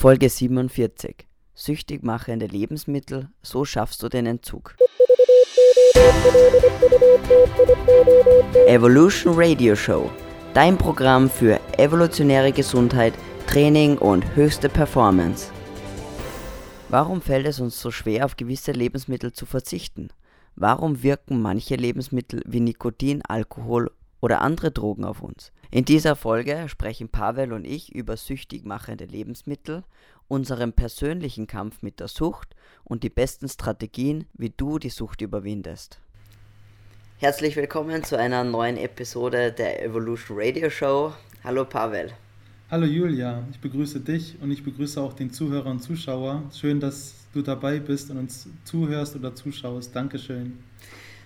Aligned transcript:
Folge 0.00 0.30
47. 0.30 1.28
Süchtig 1.52 2.02
machende 2.02 2.46
Lebensmittel, 2.46 3.28
so 3.42 3.66
schaffst 3.66 4.02
du 4.02 4.08
den 4.08 4.24
Entzug. 4.24 4.74
Evolution 8.66 9.34
Radio 9.36 9.76
Show. 9.76 10.10
Dein 10.54 10.78
Programm 10.78 11.28
für 11.28 11.60
evolutionäre 11.76 12.50
Gesundheit, 12.50 13.12
Training 13.46 13.98
und 13.98 14.24
höchste 14.34 14.70
Performance. 14.70 15.52
Warum 16.88 17.20
fällt 17.20 17.46
es 17.46 17.60
uns 17.60 17.78
so 17.78 17.90
schwer, 17.90 18.24
auf 18.24 18.38
gewisse 18.38 18.72
Lebensmittel 18.72 19.34
zu 19.34 19.44
verzichten? 19.44 20.08
Warum 20.56 21.02
wirken 21.02 21.42
manche 21.42 21.76
Lebensmittel 21.76 22.42
wie 22.46 22.60
Nikotin, 22.60 23.20
Alkohol 23.28 23.90
oder 24.20 24.40
andere 24.40 24.70
Drogen 24.70 25.04
auf 25.04 25.22
uns? 25.22 25.52
In 25.70 25.84
dieser 25.84 26.16
Folge 26.16 26.68
sprechen 26.68 27.08
Pavel 27.08 27.52
und 27.52 27.64
ich 27.64 27.94
über 27.94 28.16
süchtig 28.16 28.64
machende 28.64 29.04
Lebensmittel, 29.04 29.84
unseren 30.28 30.72
persönlichen 30.72 31.46
Kampf 31.46 31.82
mit 31.82 32.00
der 32.00 32.08
Sucht 32.08 32.54
und 32.84 33.02
die 33.02 33.10
besten 33.10 33.48
Strategien, 33.48 34.26
wie 34.34 34.50
du 34.50 34.78
die 34.78 34.90
Sucht 34.90 35.20
überwindest. 35.20 36.00
Herzlich 37.18 37.54
willkommen 37.56 38.02
zu 38.02 38.18
einer 38.18 38.44
neuen 38.44 38.76
Episode 38.76 39.52
der 39.52 39.84
Evolution 39.84 40.38
Radio 40.40 40.70
Show. 40.70 41.12
Hallo 41.44 41.64
Pavel. 41.64 42.12
Hallo 42.70 42.86
Julia, 42.86 43.42
ich 43.50 43.58
begrüße 43.58 44.00
dich 44.00 44.36
und 44.40 44.50
ich 44.50 44.62
begrüße 44.62 45.00
auch 45.00 45.12
den 45.12 45.32
Zuhörer 45.32 45.70
und 45.70 45.80
Zuschauer. 45.80 46.44
Schön, 46.52 46.78
dass 46.78 47.26
du 47.32 47.42
dabei 47.42 47.80
bist 47.80 48.10
und 48.10 48.18
uns 48.18 48.48
zuhörst 48.64 49.16
oder 49.16 49.34
zuschaust. 49.34 49.94
Dankeschön. 49.94 50.58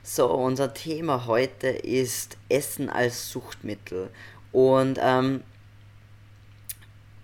So, 0.06 0.30
unser 0.30 0.74
Thema 0.74 1.24
heute 1.24 1.68
ist 1.68 2.36
Essen 2.50 2.90
als 2.90 3.30
Suchtmittel. 3.30 4.10
Und 4.52 4.98
ähm, 5.00 5.42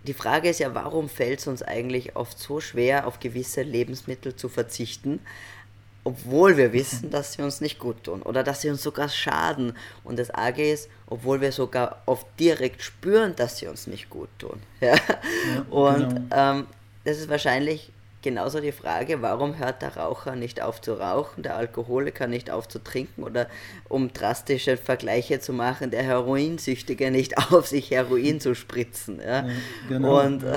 die 0.05 0.15
Frage 0.15 0.48
ist 0.48 0.61
ja, 0.61 0.75
warum 0.75 1.11
fällt 1.11 1.41
es 1.41 1.47
uns 1.47 1.62
eigentlich 1.62 2.16
oft 2.16 2.39
so 2.39 2.59
schwer, 2.59 3.06
auf 3.06 3.20
gewisse 3.20 3.61
Lebensmittel 3.61 4.34
zu 4.34 4.48
verzichten, 4.48 5.20
obwohl 6.05 6.56
wir 6.56 6.73
wissen, 6.73 7.11
dass 7.11 7.34
sie 7.34 7.42
uns 7.42 7.61
nicht 7.61 7.78
gut 7.78 8.05
tun 8.05 8.23
oder 8.23 8.42
dass 8.42 8.62
sie 8.62 8.70
uns 8.70 8.83
sogar 8.83 9.11
schaden. 9.11 9.77
Und 10.03 10.19
das 10.19 10.31
Arge 10.31 10.73
ist, 10.73 10.89
obwohl 11.06 11.42
wir 11.42 11.53
sogar 11.53 12.03
oft 12.06 12.27
direkt 12.41 12.83
spüren, 12.83 13.36
dass 13.36 13.58
sie 13.58 13.67
uns 13.67 13.89
nicht 13.89 14.08
gut 14.08 14.31
tun. 14.39 14.58
Ja? 14.81 14.95
ja 14.95 15.67
Und 15.69 16.08
genau. 16.08 16.34
ähm, 16.34 16.67
das 17.05 17.19
ist 17.19 17.28
wahrscheinlich 17.28 17.92
genauso 18.23 18.61
die 18.61 18.73
Frage, 18.73 19.23
warum 19.23 19.59
hört 19.59 19.83
der 19.83 19.97
Raucher 19.97 20.37
nicht 20.37 20.61
auf 20.61 20.81
zu 20.81 20.95
rauchen, 20.95 21.43
der 21.43 21.57
Alkoholiker 21.57 22.27
nicht 22.27 22.51
auf 22.51 22.69
zu 22.69 22.79
trinken 22.79 23.23
oder 23.23 23.49
um 23.89 24.13
drastische 24.13 24.77
Vergleiche 24.77 25.41
zu 25.41 25.53
machen, 25.53 25.91
der 25.91 26.03
Heroinsüchtige 26.03 27.11
nicht 27.11 27.39
auf, 27.53 27.67
sich 27.67 27.91
Heroin 27.91 28.41
zu 28.41 28.55
spritzen. 28.55 29.21
Ja? 29.21 29.47
ja 29.47 29.51
genau. 29.89 30.21
Und, 30.21 30.45
äh, 30.45 30.57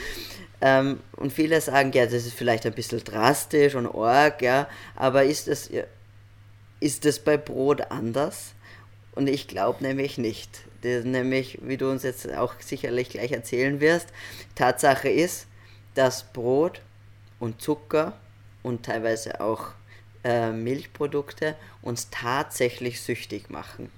ähm, 0.60 1.00
und 1.16 1.32
viele 1.32 1.60
sagen, 1.60 1.92
ja, 1.92 2.04
das 2.04 2.26
ist 2.26 2.34
vielleicht 2.34 2.66
ein 2.66 2.74
bisschen 2.74 3.02
drastisch 3.02 3.74
und 3.74 3.86
arg, 3.86 4.42
ja, 4.42 4.68
aber 4.94 5.24
ist 5.24 5.48
das, 5.48 5.70
ist 6.80 7.04
das 7.04 7.18
bei 7.18 7.36
Brot 7.36 7.90
anders? 7.90 8.54
Und 9.14 9.28
ich 9.28 9.48
glaube 9.48 9.82
nämlich 9.82 10.18
nicht. 10.18 10.60
Das 10.82 11.04
nämlich, 11.04 11.58
wie 11.62 11.76
du 11.76 11.90
uns 11.90 12.04
jetzt 12.04 12.32
auch 12.34 12.54
sicherlich 12.60 13.08
gleich 13.08 13.32
erzählen 13.32 13.80
wirst, 13.80 14.08
Tatsache 14.54 15.08
ist, 15.08 15.48
dass 15.96 16.22
Brot 16.22 16.80
und 17.38 17.60
Zucker 17.60 18.14
und 18.62 18.84
teilweise 18.84 19.40
auch 19.40 19.70
äh, 20.24 20.52
Milchprodukte 20.52 21.54
uns 21.82 22.08
tatsächlich 22.10 23.00
süchtig 23.00 23.50
machen. 23.50 23.88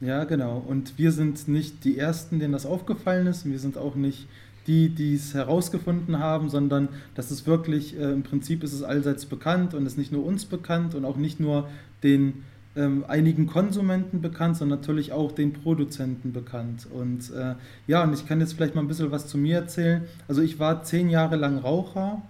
Ja, 0.00 0.24
genau. 0.24 0.62
Und 0.66 0.98
wir 0.98 1.12
sind 1.12 1.48
nicht 1.48 1.84
die 1.84 1.98
Ersten, 1.98 2.40
denen 2.40 2.52
das 2.52 2.66
aufgefallen 2.66 3.26
ist. 3.26 3.44
Wir 3.44 3.58
sind 3.58 3.78
auch 3.78 3.94
nicht 3.94 4.26
die, 4.66 4.88
die 4.88 5.14
es 5.14 5.34
herausgefunden 5.34 6.18
haben, 6.18 6.48
sondern 6.48 6.88
das 7.14 7.30
ist 7.30 7.46
wirklich, 7.46 7.98
äh, 7.98 8.12
im 8.12 8.22
Prinzip 8.22 8.62
ist 8.62 8.72
es 8.72 8.82
allseits 8.82 9.26
bekannt 9.26 9.74
und 9.74 9.86
ist 9.86 9.98
nicht 9.98 10.12
nur 10.12 10.24
uns 10.24 10.44
bekannt 10.44 10.94
und 10.94 11.04
auch 11.04 11.16
nicht 11.16 11.40
nur 11.40 11.68
den 12.02 12.44
ähm, 12.74 13.04
einigen 13.06 13.46
Konsumenten 13.46 14.20
bekannt, 14.20 14.56
sondern 14.56 14.80
natürlich 14.80 15.12
auch 15.12 15.32
den 15.32 15.52
Produzenten 15.52 16.32
bekannt. 16.32 16.86
Und 16.90 17.30
äh, 17.32 17.54
ja, 17.86 18.02
und 18.02 18.14
ich 18.14 18.26
kann 18.26 18.40
jetzt 18.40 18.54
vielleicht 18.54 18.74
mal 18.74 18.82
ein 18.82 18.88
bisschen 18.88 19.10
was 19.10 19.26
zu 19.26 19.36
mir 19.36 19.56
erzählen. 19.56 20.04
Also 20.28 20.42
ich 20.42 20.58
war 20.58 20.82
zehn 20.82 21.10
Jahre 21.10 21.36
lang 21.36 21.58
Raucher 21.58 22.22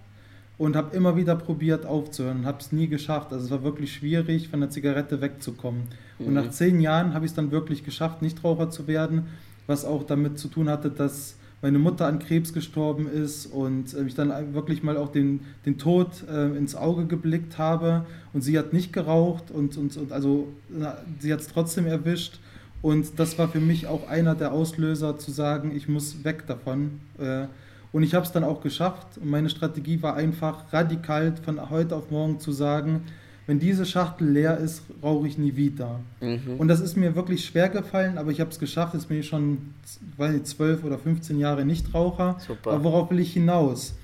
und 0.63 0.77
habe 0.77 0.95
immer 0.95 1.17
wieder 1.17 1.35
probiert 1.35 1.87
aufzuhören, 1.87 2.47
habe 2.47 2.59
es 2.61 2.71
nie 2.71 2.87
geschafft. 2.87 3.33
Also 3.33 3.47
es 3.47 3.51
war 3.51 3.65
wirklich 3.65 3.93
schwierig, 3.93 4.49
von 4.49 4.61
der 4.61 4.71
Zigarette 4.71 5.21
wegzukommen. 5.21 5.89
Mhm. 6.21 6.27
Und 6.27 6.35
nach 6.35 6.51
zehn 6.51 6.81
Jahren 6.81 7.15
habe 7.15 7.25
ich 7.25 7.33
es 7.33 7.35
dann 7.35 7.51
wirklich 7.51 7.85
geschafft, 7.85 8.23
Nichtraucher 8.23 8.71
zu 8.71 8.87
werden, 8.87 9.27
was 9.67 9.85
auch 9.85 10.05
damit 10.05 10.39
zu 10.39 10.47
tun 10.47 10.69
hatte, 10.69 10.89
dass 10.89 11.35
meine 11.63 11.81
Mutter 11.81 12.07
an 12.07 12.21
Krebs 12.21 12.53
gestorben 12.53 13.09
ist 13.09 13.47
und 13.47 13.93
äh, 13.93 14.05
ich 14.05 14.15
dann 14.15 14.55
wirklich 14.55 14.85
mal 14.85 14.97
auch 14.97 15.11
den, 15.11 15.41
den 15.67 15.79
Tod 15.79 16.23
äh, 16.31 16.57
ins 16.57 16.77
Auge 16.77 17.07
geblickt 17.07 17.59
habe 17.59 18.07
und 18.33 18.43
sie 18.43 18.57
hat 18.57 18.73
nicht 18.73 18.93
geraucht 18.93 19.51
und, 19.51 19.77
und, 19.77 19.97
und 19.97 20.13
also 20.13 20.47
na, 20.69 20.97
sie 21.19 21.33
hat 21.33 21.41
es 21.41 21.49
trotzdem 21.49 21.87
erwischt 21.87 22.39
und 22.83 23.19
das 23.19 23.37
war 23.37 23.49
für 23.49 23.61
mich 23.61 23.89
auch 23.89 24.09
einer 24.09 24.37
der 24.37 24.53
Auslöser 24.53 25.19
zu 25.19 25.33
sagen, 25.33 25.73
ich 25.75 25.89
muss 25.89 26.23
weg 26.23 26.47
davon. 26.47 27.01
Äh, 27.19 27.47
und 27.93 28.03
ich 28.03 28.15
habe 28.15 28.25
es 28.25 28.33
dann 28.33 28.45
auch 28.45 28.63
geschafft. 28.63 29.19
Und 29.19 29.31
meine 29.31 29.51
Strategie 29.51 30.03
war 30.03 30.17
einfach 30.17 30.73
radikal 30.73 31.35
von 31.37 31.71
heute 31.71 31.95
auf 31.95 32.11
morgen 32.11 32.41
zu 32.41 32.53
sagen, 32.53 33.03
wenn 33.47 33.59
diese 33.59 33.85
Schachtel 33.85 34.29
leer 34.31 34.57
ist, 34.59 34.83
rauche 35.03 35.27
ich 35.27 35.37
nie 35.37 35.57
wieder. 35.57 36.01
Mhm. 36.21 36.59
Und 36.59 36.69
das 36.69 36.81
ist 36.81 36.97
mir 36.97 37.17
wirklich 37.17 37.45
schwer 37.45 37.69
gefallen, 37.69 38.17
aber 38.17 38.31
ich 38.31 38.41
habe 38.41 38.51
es 38.51 38.59
geschafft. 38.59 38.95
Jetzt 38.95 39.09
bin 39.09 39.19
ich 39.19 39.27
schon, 39.27 39.75
weiß 40.17 40.35
ich, 40.35 40.45
12 40.45 40.85
oder 40.85 40.99
15 40.99 41.39
Jahre 41.39 41.65
Nichtraucher. 41.65 42.37
Super. 42.47 42.73
Aber 42.73 42.85
worauf 42.85 43.11
will 43.11 43.19
ich 43.19 43.33
hinaus? 43.33 43.95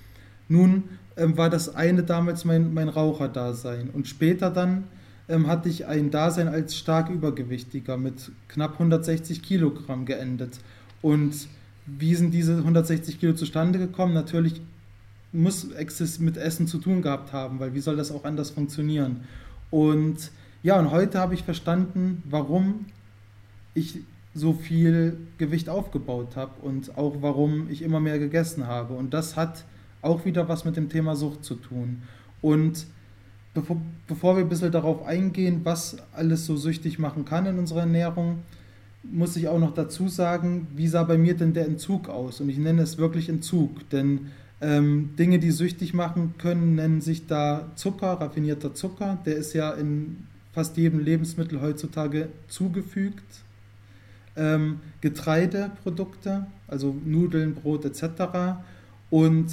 Nun 0.49 0.85
ähm, 1.17 1.37
war 1.39 1.51
das 1.51 1.75
eine 1.75 2.03
damals 2.03 2.45
mein, 2.45 2.75
mein 2.75 2.89
Raucherdasein. 2.89 3.91
Und 3.91 4.09
später 4.09 4.51
dann 4.51 4.85
ähm, 5.29 5.47
hatte 5.47 5.69
ich 5.69 5.87
ein 5.87 6.11
Dasein 6.11 6.49
als 6.49 6.77
stark 6.77 7.09
Übergewichtiger 7.09 7.97
mit 7.97 8.33
knapp 8.49 8.73
160 8.73 9.43
Kilogramm 9.43 10.05
geendet. 10.05 10.59
Und 11.01 11.49
wie 11.99 12.15
sind 12.15 12.33
diese 12.33 12.57
160 12.59 13.19
Kilo 13.19 13.33
zustande 13.35 13.79
gekommen? 13.79 14.15
Natürlich 14.15 14.61
muss 15.33 15.65
es 15.65 16.19
mit 16.19 16.37
Essen 16.37 16.67
zu 16.67 16.79
tun 16.79 17.03
gehabt 17.03 17.33
haben, 17.33 17.61
weil 17.61 17.75
wie 17.75 17.81
soll 17.81 17.97
das 17.97 18.11
auch 18.11 18.25
anders 18.25 18.51
funktionieren? 18.51 19.23
Und 19.71 20.31
ja, 20.63 20.79
und 20.79 20.91
heute 20.91 21.19
habe 21.19 21.35
ich 21.35 21.45
verstanden, 21.45 22.23
warum 22.29 22.87
ich 23.75 24.01
so 24.35 24.53
viel 24.53 25.19
Gewicht 25.39 25.69
aufgebaut 25.69 26.37
habe 26.37 26.61
und 26.63 26.97
auch 26.97 27.17
warum 27.21 27.71
ich 27.71 27.83
immer 27.83 28.01
mehr 28.01 28.19
gegessen 28.19 28.67
habe. 28.67 28.95
Und 28.95 29.15
das 29.15 29.37
hat 29.37 29.65
auch 30.03 30.25
wieder 30.25 30.49
was 30.49 30.65
mit 30.65 30.77
dem 30.77 30.89
Thema 30.89 31.17
Sucht 31.17 31.45
zu 31.45 31.57
tun. 31.57 32.03
Und 32.41 32.87
bevor, 33.55 33.81
bevor 34.07 34.37
wir 34.37 34.45
ein 34.45 34.49
bisschen 34.49 34.73
darauf 34.73 35.05
eingehen, 35.05 35.61
was 35.65 35.97
alles 36.13 36.47
so 36.47 36.57
süchtig 36.57 36.99
machen 36.99 37.25
kann 37.25 37.47
in 37.47 37.59
unserer 37.59 37.81
Ernährung, 37.81 38.41
muss 39.11 39.37
ich 39.37 39.49
auch 39.49 39.59
noch 39.59 39.75
dazu 39.75 40.09
sagen, 40.09 40.67
wie 40.75 40.89
sah 40.89 41.03
bei 41.05 41.19
mir 41.19 41.37
denn 41.37 41.55
der 41.55 41.67
Entzug 41.67 42.09
aus? 42.09 42.41
Und 42.41 42.49
ich 42.49 42.59
nenne 42.59 42.83
es 42.83 42.99
wirklich 42.99 43.29
Entzug, 43.29 43.89
denn 43.91 44.29
ähm, 44.61 45.11
Dinge, 45.19 45.39
die 45.39 45.51
süchtig 45.51 45.95
machen 45.95 46.35
können, 46.39 46.75
nennen 46.75 47.01
sich 47.01 47.27
da 47.27 47.71
Zucker, 47.77 48.15
raffinierter 48.15 48.75
Zucker. 48.75 49.19
Der 49.25 49.37
ist 49.37 49.53
ja 49.53 49.71
in 49.73 50.27
fast 50.53 50.77
jedem 50.77 50.99
Lebensmittel 50.99 51.61
heutzutage 51.61 52.29
zugefügt. 52.49 53.45
Ähm, 54.37 54.81
Getreideprodukte, 55.01 56.47
also 56.67 56.97
Nudeln, 57.05 57.55
Brot 57.55 57.85
etc. 57.85 58.59
Und 59.11 59.53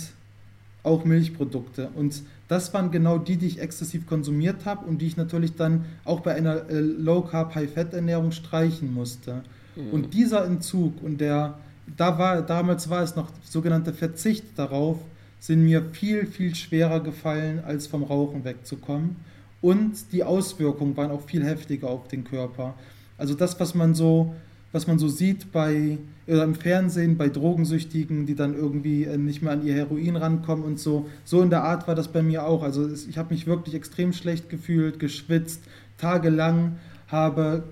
auch 0.84 1.06
Milchprodukte. 1.06 1.90
Und 1.96 2.24
das 2.48 2.74
waren 2.74 2.92
genau 2.92 3.18
die, 3.18 3.38
die 3.38 3.48
ich 3.48 3.60
exzessiv 3.60 4.06
konsumiert 4.06 4.66
habe 4.66 4.86
und 4.86 5.02
die 5.02 5.08
ich 5.08 5.18
natürlich 5.18 5.56
dann 5.56 5.86
auch 6.04 6.20
bei 6.20 6.36
einer 6.36 6.70
äh, 6.70 6.80
Low 6.80 7.22
Carb, 7.22 7.56
High 7.56 7.72
Fat 7.72 7.94
Ernährung 7.94 8.32
streichen 8.32 8.94
musste. 8.94 9.44
Mhm. 9.76 9.90
Und 9.92 10.14
dieser 10.14 10.46
Entzug 10.46 11.02
und 11.02 11.20
der, 11.20 11.58
da 11.98 12.18
war, 12.18 12.42
damals 12.42 12.90
war 12.90 13.02
es 13.02 13.16
noch 13.16 13.30
sogenannte 13.44 13.94
Verzicht 13.94 14.46
darauf, 14.58 15.00
sind 15.40 15.64
mir 15.64 15.84
viel, 15.92 16.26
viel 16.26 16.56
schwerer 16.56 17.00
gefallen, 17.00 17.62
als 17.66 17.88
vom 17.88 18.04
Rauchen 18.04 18.44
wegzukommen. 18.44 19.16
Und 19.62 20.12
die 20.12 20.24
Auswirkungen 20.24 20.96
waren 20.98 21.12
auch 21.12 21.22
viel 21.22 21.44
heftiger 21.44 21.90
auf 21.90 22.08
den 22.08 22.24
Körper. 22.24 22.76
Also 23.18 23.34
das, 23.34 23.60
was 23.60 23.74
man 23.74 23.96
so 23.96 24.36
was 24.76 24.88
man 24.88 25.00
so 25.00 25.08
sieht 25.08 25.54
bei 25.54 26.00
oder 26.28 26.44
im 26.44 26.54
Fernsehen 26.54 27.16
bei 27.16 27.30
Drogensüchtigen, 27.30 28.26
die 28.26 28.36
dann 28.36 28.54
irgendwie 28.54 29.06
äh, 29.06 29.18
nicht 29.18 29.42
mehr 29.42 29.54
an 29.54 29.66
ihr 29.66 29.74
Heroin 29.74 30.18
rankommen 30.18 30.66
und 30.66 30.80
so. 30.80 31.10
So 31.24 31.42
in 31.42 31.50
der 31.50 31.64
Art 31.64 31.88
war 31.88 31.96
das 31.96 32.10
bei 32.10 32.22
mir 32.22 32.46
auch. 32.46 32.62
Also 32.62 32.90
ich 32.92 33.18
habe 33.18 33.34
mich 33.34 33.48
wirklich 33.48 33.74
extrem 33.74 34.12
schlecht 34.12 34.50
gefühlt, 34.50 35.00
geschwitzt, 35.00 35.62
tagelang, 35.98 36.76
habe 37.08 37.64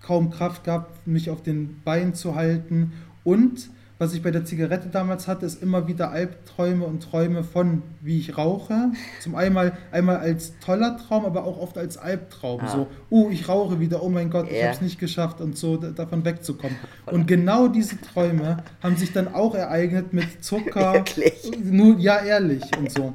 kaum 0.00 0.30
Kraft 0.30 0.62
gehabt, 0.62 1.08
mich 1.08 1.28
auf 1.28 1.42
den 1.42 1.80
Beinen 1.84 2.14
zu 2.14 2.36
halten. 2.36 2.92
Und 3.24 3.68
was 3.98 4.14
ich 4.14 4.22
bei 4.22 4.30
der 4.30 4.44
Zigarette 4.44 4.88
damals 4.88 5.26
hatte, 5.26 5.44
ist 5.44 5.60
immer 5.60 5.88
wieder 5.88 6.10
Albträume 6.10 6.84
und 6.86 7.02
Träume 7.02 7.42
von, 7.42 7.82
wie 8.00 8.18
ich 8.18 8.38
rauche. 8.38 8.92
Zum 9.20 9.34
einmal, 9.34 9.76
einmal 9.90 10.18
als 10.18 10.52
toller 10.60 10.96
Traum, 10.96 11.24
aber 11.24 11.44
auch 11.44 11.58
oft 11.58 11.76
als 11.76 11.98
Albtraum. 11.98 12.60
Ah. 12.60 12.68
So, 12.68 12.86
uh, 13.10 13.28
ich 13.30 13.48
rauche 13.48 13.80
wieder, 13.80 14.02
oh 14.02 14.08
mein 14.08 14.30
Gott, 14.30 14.46
yeah. 14.46 14.56
ich 14.56 14.62
habe 14.64 14.74
es 14.74 14.80
nicht 14.82 15.00
geschafft 15.00 15.40
und 15.40 15.56
so 15.56 15.76
davon 15.76 16.24
wegzukommen. 16.24 16.76
Und 17.06 17.26
genau 17.26 17.68
diese 17.68 17.98
Träume 18.00 18.58
haben 18.82 18.96
sich 18.96 19.12
dann 19.12 19.34
auch 19.34 19.54
ereignet 19.54 20.12
mit 20.12 20.44
Zucker. 20.44 20.92
Wirklich? 20.94 21.50
Nur, 21.62 21.98
ja, 21.98 22.18
ehrlich 22.18 22.62
und 22.78 22.92
so. 22.92 23.14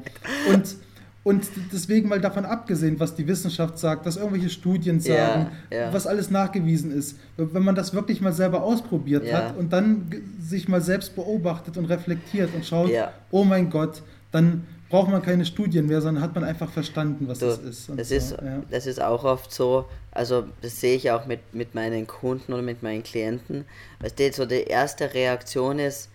Und 0.52 0.76
und 1.24 1.48
deswegen 1.72 2.10
mal 2.10 2.20
davon 2.20 2.44
abgesehen, 2.44 3.00
was 3.00 3.16
die 3.16 3.26
Wissenschaft 3.28 3.78
sagt, 3.78 4.06
was 4.06 4.18
irgendwelche 4.18 4.50
Studien 4.50 5.00
sagen, 5.00 5.52
ja, 5.72 5.78
ja. 5.78 5.94
was 5.94 6.06
alles 6.06 6.30
nachgewiesen 6.30 6.92
ist. 6.92 7.18
Wenn 7.38 7.64
man 7.64 7.76
das 7.76 7.94
wirklich 7.94 8.20
mal 8.20 8.34
selber 8.34 8.62
ausprobiert 8.62 9.26
ja. 9.26 9.38
hat 9.38 9.58
und 9.58 9.72
dann 9.72 10.12
sich 10.42 10.68
mal 10.68 10.82
selbst 10.82 11.16
beobachtet 11.16 11.78
und 11.78 11.86
reflektiert 11.86 12.54
und 12.54 12.66
schaut, 12.66 12.92
oh 13.32 13.46
mein 13.46 13.70
Gott, 13.70 14.04
dann 14.32 14.66
braucht 14.90 15.10
man 15.10 15.22
keine 15.22 15.46
Studien 15.46 15.88
mehr, 15.88 16.02
sondern 16.02 16.22
hat 16.22 16.36
man 16.36 16.44
einfach 16.44 16.70
verstanden, 16.70 17.28
was 17.28 17.40
du, 17.40 17.48
das 17.48 17.60
ist. 17.60 17.90
Das, 17.96 18.10
so. 18.10 18.16
ist 18.16 18.38
das 18.70 18.86
ist 18.86 19.02
auch 19.02 19.24
oft 19.24 19.52
so, 19.52 19.86
also 20.12 20.44
das 20.62 20.82
sehe 20.82 20.96
ich 20.96 21.10
auch 21.10 21.26
mit, 21.26 21.40
mit 21.54 21.74
meinen 21.74 22.06
Kunden 22.06 22.54
oder 22.54 22.62
mit 22.62 22.84
meinen 22.84 23.02
Klienten. 23.02 23.66
Weißt 24.02 24.20
du, 24.20 24.32
so 24.34 24.46
die 24.46 24.64
erste 24.64 25.14
Reaktion 25.14 25.80
ist, 25.80 26.10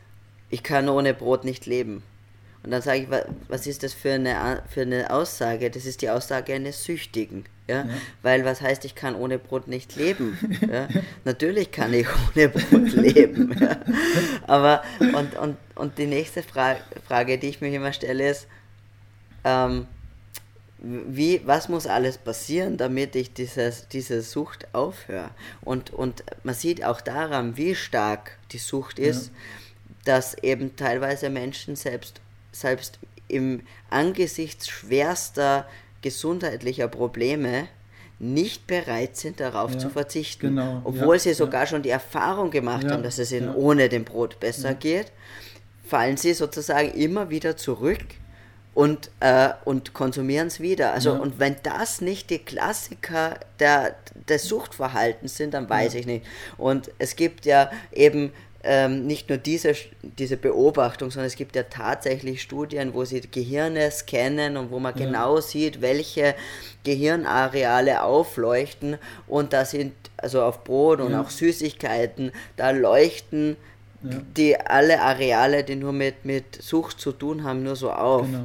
ich 0.51 0.63
kann 0.63 0.89
ohne 0.89 1.15
Brot 1.15 1.45
nicht 1.45 1.67
leben. 1.67 2.03
Und 2.63 2.73
dann 2.73 2.83
sage 2.83 2.99
ich, 3.01 3.09
was 3.49 3.67
ist 3.67 3.83
das 3.83 3.95
für 3.95 4.13
eine, 4.13 4.63
für 4.69 4.83
eine 4.83 5.11
Aussage? 5.11 5.71
Das 5.71 5.87
ist 5.87 6.03
die 6.03 6.11
Aussage 6.11 6.55
eines 6.55 6.85
Süchtigen. 6.85 7.45
Ja? 7.69 7.85
ja? 7.85 7.89
Weil 8.23 8.45
was 8.45 8.61
heißt, 8.61 8.85
ich 8.85 8.95
kann 8.95 9.15
ohne 9.15 9.39
Brot 9.39 9.69
nicht 9.69 9.97
leben? 9.97 10.39
Ja? 10.69 10.89
Natürlich 11.25 11.71
kann 11.71 11.95
ich 11.95 12.07
ohne 12.09 12.49
Brot 12.49 12.93
leben. 12.93 13.57
Ja? 13.61 13.81
Aber, 14.47 14.83
und, 14.99 15.37
und, 15.37 15.57
und 15.77 15.99
die 15.99 16.07
nächste 16.07 16.43
Fra 16.43 16.77
Frage, 17.07 17.39
die 17.39 17.49
ich 17.49 17.61
mir 17.61 17.73
immer 17.73 17.93
stelle, 17.93 18.31
ist, 18.31 18.49
ähm, 19.45 19.87
wie, 20.81 21.41
was 21.45 21.69
muss 21.69 21.87
alles 21.87 22.19
passieren, 22.19 22.77
damit 22.77 23.17
ich 23.17 23.33
dieses, 23.33 23.89
diese 23.89 24.23
Sucht 24.23 24.69
aufhöre? 24.73 25.31
Und, 25.61 25.91
und 25.91 26.23
man 26.45 26.55
sieht 26.55 26.85
auch 26.85 27.01
daran, 27.01 27.57
wie 27.57 27.75
stark 27.75 28.39
die 28.53 28.59
Sucht 28.59 28.99
ist, 28.99 29.33
dass 30.05 30.35
eben 30.43 30.77
teilweise 30.77 31.31
Menschen 31.31 31.77
selbst 31.77 32.21
selbst 32.61 32.99
im 33.29 33.63
angesichts 33.91 34.69
schwerster 34.69 35.67
gesundheitlicher 36.03 36.89
Probleme 36.89 37.69
nicht 38.19 38.67
bereit 38.67 39.17
sind, 39.17 39.41
darauf 39.41 39.73
ja, 39.75 39.79
zu 39.79 39.91
verzichten. 39.91 40.49
Genau, 40.49 40.81
Obwohl 40.85 41.17
ja, 41.17 41.21
sie 41.21 41.35
sogar 41.35 41.63
ja. 41.63 41.67
schon 41.67 41.83
die 41.83 41.91
Erfahrung 41.91 42.51
gemacht 42.51 42.91
haben, 42.91 43.03
dass 43.03 43.19
es 43.19 43.31
ihnen 43.31 43.55
ohne 43.55 43.89
dem 43.89 44.05
Brot 44.05 44.41
besser 44.41 44.75
geht, 44.75 45.13
fallen 45.85 46.17
sie 46.17 46.35
sozusagen 46.35 46.91
immer 46.93 47.31
wieder 47.31 47.57
zurück 47.57 48.05
und, 48.75 49.11
äh, 49.21 49.51
und 49.65 49.95
konsumieren 49.95 50.49
es 50.49 50.61
wieder. 50.61 50.93
Also, 50.93 51.13
und 51.13 51.39
wenn 51.39 51.57
das 51.63 52.01
nicht 52.01 52.31
die 52.31 52.39
Klassiker 52.39 53.41
der, 53.59 53.97
des 54.29 54.45
Suchtverhaltens 54.45 55.37
sind, 55.37 55.55
dann 55.55 55.69
weiß 55.69 55.95
ich 55.95 56.07
nicht. 56.07 56.25
Und 56.57 56.91
es 56.99 57.17
gibt 57.17 57.47
ja 57.47 57.71
eben 57.93 58.33
ähm, 58.65 59.07
nicht 59.07 59.29
nur 59.29 59.39
diese, 59.39 59.75
diese 60.03 60.37
Beobachtung, 60.37 61.11
sondern 61.11 61.29
es 61.29 61.37
gibt 61.37 61.55
ja 61.55 61.63
tatsächlich 61.65 62.43
Studien, 62.43 62.93
wo 62.93 63.05
sie 63.05 63.21
Gehirne 63.21 63.91
scannen 63.91 64.57
und 64.57 64.71
wo 64.71 64.81
man 64.81 64.97
ja. 64.99 65.07
genau 65.07 65.41
sieht, 65.41 65.81
welche 65.81 66.35
Gehirnareale 66.85 68.03
aufleuchten 68.03 68.99
und 69.27 69.53
da 69.53 69.65
sind, 69.65 69.93
also 70.17 70.43
auf 70.43 70.65
Brot 70.65 71.01
und 71.01 71.13
ja. 71.13 71.21
auch 71.21 71.31
Süßigkeiten, 71.31 72.33
da 72.57 72.71
leuchten 72.71 73.57
ja. 74.03 74.11
die 74.37 74.59
alle 74.59 75.03
Areale, 75.03 75.65
die 75.65 75.77
nur 75.77 75.93
mit, 75.93 76.25
mit 76.25 76.61
Sucht 76.61 77.01
zu 77.01 77.13
tun 77.13 77.45
haben, 77.45 77.63
nur 77.63 77.77
so 77.77 77.93
auf. 77.93 78.27
Genau. 78.27 78.45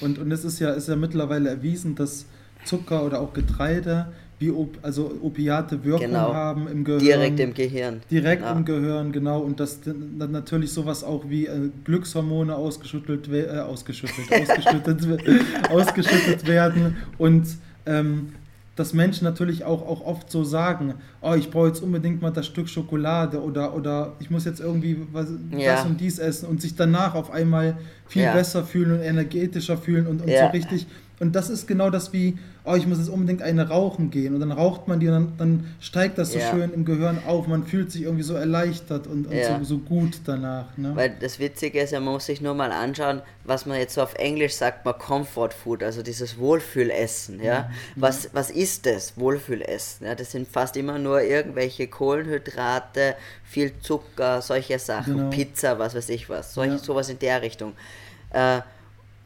Und, 0.00 0.18
und 0.18 0.32
es 0.32 0.44
ist 0.44 0.60
ja, 0.60 0.72
ist 0.72 0.88
ja 0.88 0.96
mittlerweile 0.96 1.50
erwiesen, 1.50 1.94
dass 1.94 2.26
Zucker 2.64 3.04
oder 3.04 3.20
auch 3.20 3.32
Getreide 3.32 4.12
wie 4.38 4.50
Op 4.50 4.78
also 4.82 5.10
Opiate 5.22 5.82
Wirkung 5.84 6.08
genau. 6.08 6.34
haben 6.34 6.68
im 6.68 6.84
Gehirn. 6.84 7.00
Direkt 7.00 7.40
im 7.40 7.54
Gehirn. 7.54 8.00
Direkt 8.10 8.42
ja. 8.42 8.52
im 8.52 8.64
Gehirn, 8.64 9.12
genau. 9.12 9.40
Und 9.40 9.60
dass 9.60 9.80
dann 9.80 10.30
natürlich 10.30 10.72
sowas 10.72 11.02
auch 11.02 11.24
wie 11.28 11.46
äh, 11.46 11.70
Glückshormone 11.84 12.54
ausgeschüttelt, 12.54 13.28
äh, 13.32 13.60
ausgeschüttelt, 13.60 14.30
ausgeschüttet, 14.30 15.22
ausgeschüttet 15.70 16.46
werden 16.46 16.96
und 17.18 17.46
ähm, 17.86 18.32
dass 18.76 18.92
Menschen 18.92 19.24
natürlich 19.24 19.64
auch, 19.64 19.80
auch 19.88 20.04
oft 20.04 20.30
so 20.30 20.44
sagen, 20.44 20.94
oh, 21.22 21.32
ich 21.32 21.50
brauche 21.50 21.68
jetzt 21.68 21.82
unbedingt 21.82 22.20
mal 22.20 22.30
das 22.30 22.46
Stück 22.46 22.68
Schokolade 22.68 23.42
oder, 23.42 23.74
oder 23.74 24.12
ich 24.20 24.30
muss 24.30 24.44
jetzt 24.44 24.60
irgendwie 24.60 24.98
was, 25.12 25.28
ja. 25.50 25.76
das 25.76 25.86
und 25.86 25.98
dies 25.98 26.18
essen 26.18 26.46
und 26.46 26.60
sich 26.60 26.76
danach 26.76 27.14
auf 27.14 27.30
einmal 27.30 27.78
viel 28.06 28.22
ja. 28.22 28.34
besser 28.34 28.64
fühlen 28.64 28.92
und 28.92 29.00
energetischer 29.00 29.78
fühlen 29.78 30.06
und, 30.06 30.20
und 30.20 30.28
so 30.28 30.46
richtig 30.52 30.86
und 31.18 31.34
das 31.34 31.48
ist 31.48 31.66
genau 31.66 31.88
das 31.88 32.12
wie, 32.12 32.38
oh, 32.64 32.74
ich 32.74 32.86
muss 32.86 32.98
jetzt 32.98 33.08
unbedingt 33.08 33.40
eine 33.40 33.68
rauchen 33.68 34.10
gehen. 34.10 34.34
Und 34.34 34.40
dann 34.40 34.52
raucht 34.52 34.86
man 34.86 35.00
die 35.00 35.08
und 35.08 35.14
dann, 35.14 35.32
dann 35.38 35.74
steigt 35.80 36.18
das 36.18 36.32
so 36.32 36.38
ja. 36.38 36.50
schön 36.50 36.74
im 36.74 36.84
Gehirn 36.84 37.22
auf. 37.26 37.46
Man 37.46 37.64
fühlt 37.64 37.90
sich 37.90 38.02
irgendwie 38.02 38.22
so 38.22 38.34
erleichtert 38.34 39.06
und, 39.06 39.26
und 39.26 39.32
ja. 39.32 39.58
so, 39.58 39.64
so, 39.64 39.78
gut 39.78 40.20
danach. 40.26 40.76
Ne? 40.76 40.92
Weil 40.94 41.16
das 41.18 41.38
Witzige 41.38 41.80
ist, 41.80 41.92
man 41.92 42.04
muss 42.04 42.26
sich 42.26 42.42
nur 42.42 42.52
mal 42.52 42.70
anschauen, 42.70 43.22
was 43.44 43.64
man 43.64 43.78
jetzt 43.78 43.94
so 43.94 44.02
auf 44.02 44.14
Englisch 44.16 44.54
sagt, 44.54 44.84
man 44.84 44.98
Comfort 44.98 45.50
Food, 45.50 45.82
also 45.82 46.02
dieses 46.02 46.36
Wohlfühlessen. 46.36 47.42
Ja? 47.42 47.70
Mhm. 47.94 48.02
Was, 48.02 48.28
was 48.34 48.50
ist 48.50 48.84
das, 48.84 49.16
Wohlfühlessen? 49.16 50.06
Ja, 50.06 50.14
das 50.14 50.32
sind 50.32 50.46
fast 50.46 50.76
immer 50.76 50.98
nur 50.98 51.22
irgendwelche 51.22 51.86
Kohlenhydrate, 51.86 53.14
viel 53.42 53.72
Zucker, 53.80 54.42
solche 54.42 54.78
Sachen, 54.78 55.16
genau. 55.16 55.30
Pizza, 55.30 55.78
was 55.78 55.94
weiß 55.94 56.10
ich 56.10 56.28
was, 56.28 56.52
solch, 56.52 56.72
ja. 56.72 56.78
sowas 56.78 57.08
in 57.08 57.18
der 57.18 57.40
Richtung. 57.40 57.72
Äh, 58.30 58.60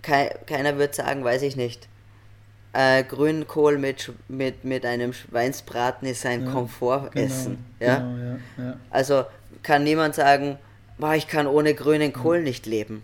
keiner 0.03 0.79
wird 0.79 0.95
sagen, 0.95 1.25
weiß 1.25 1.43
ich 1.43 1.57
nicht. 1.57 1.89
Äh, 2.73 3.03
Grünkohl 3.03 3.79
mit, 3.79 4.13
mit, 4.29 4.65
mit 4.65 4.87
einem 4.87 5.13
Schweinsbraten 5.13 6.07
ist 6.07 6.25
ein 6.25 6.45
ja, 6.45 6.53
Komfortessen. 6.53 7.59
Genau, 7.79 7.93
ja? 7.93 7.99
Genau, 7.99 8.39
ja, 8.59 8.65
ja? 8.65 8.77
Also 8.91 9.25
kann 9.63 9.83
niemand 9.83 10.15
sagen, 10.15 10.57
boah, 10.99 11.15
ich 11.15 11.27
kann 11.27 11.47
ohne 11.47 11.75
grünen 11.75 12.13
Kohl 12.13 12.43
nicht 12.43 12.67
leben. 12.67 13.03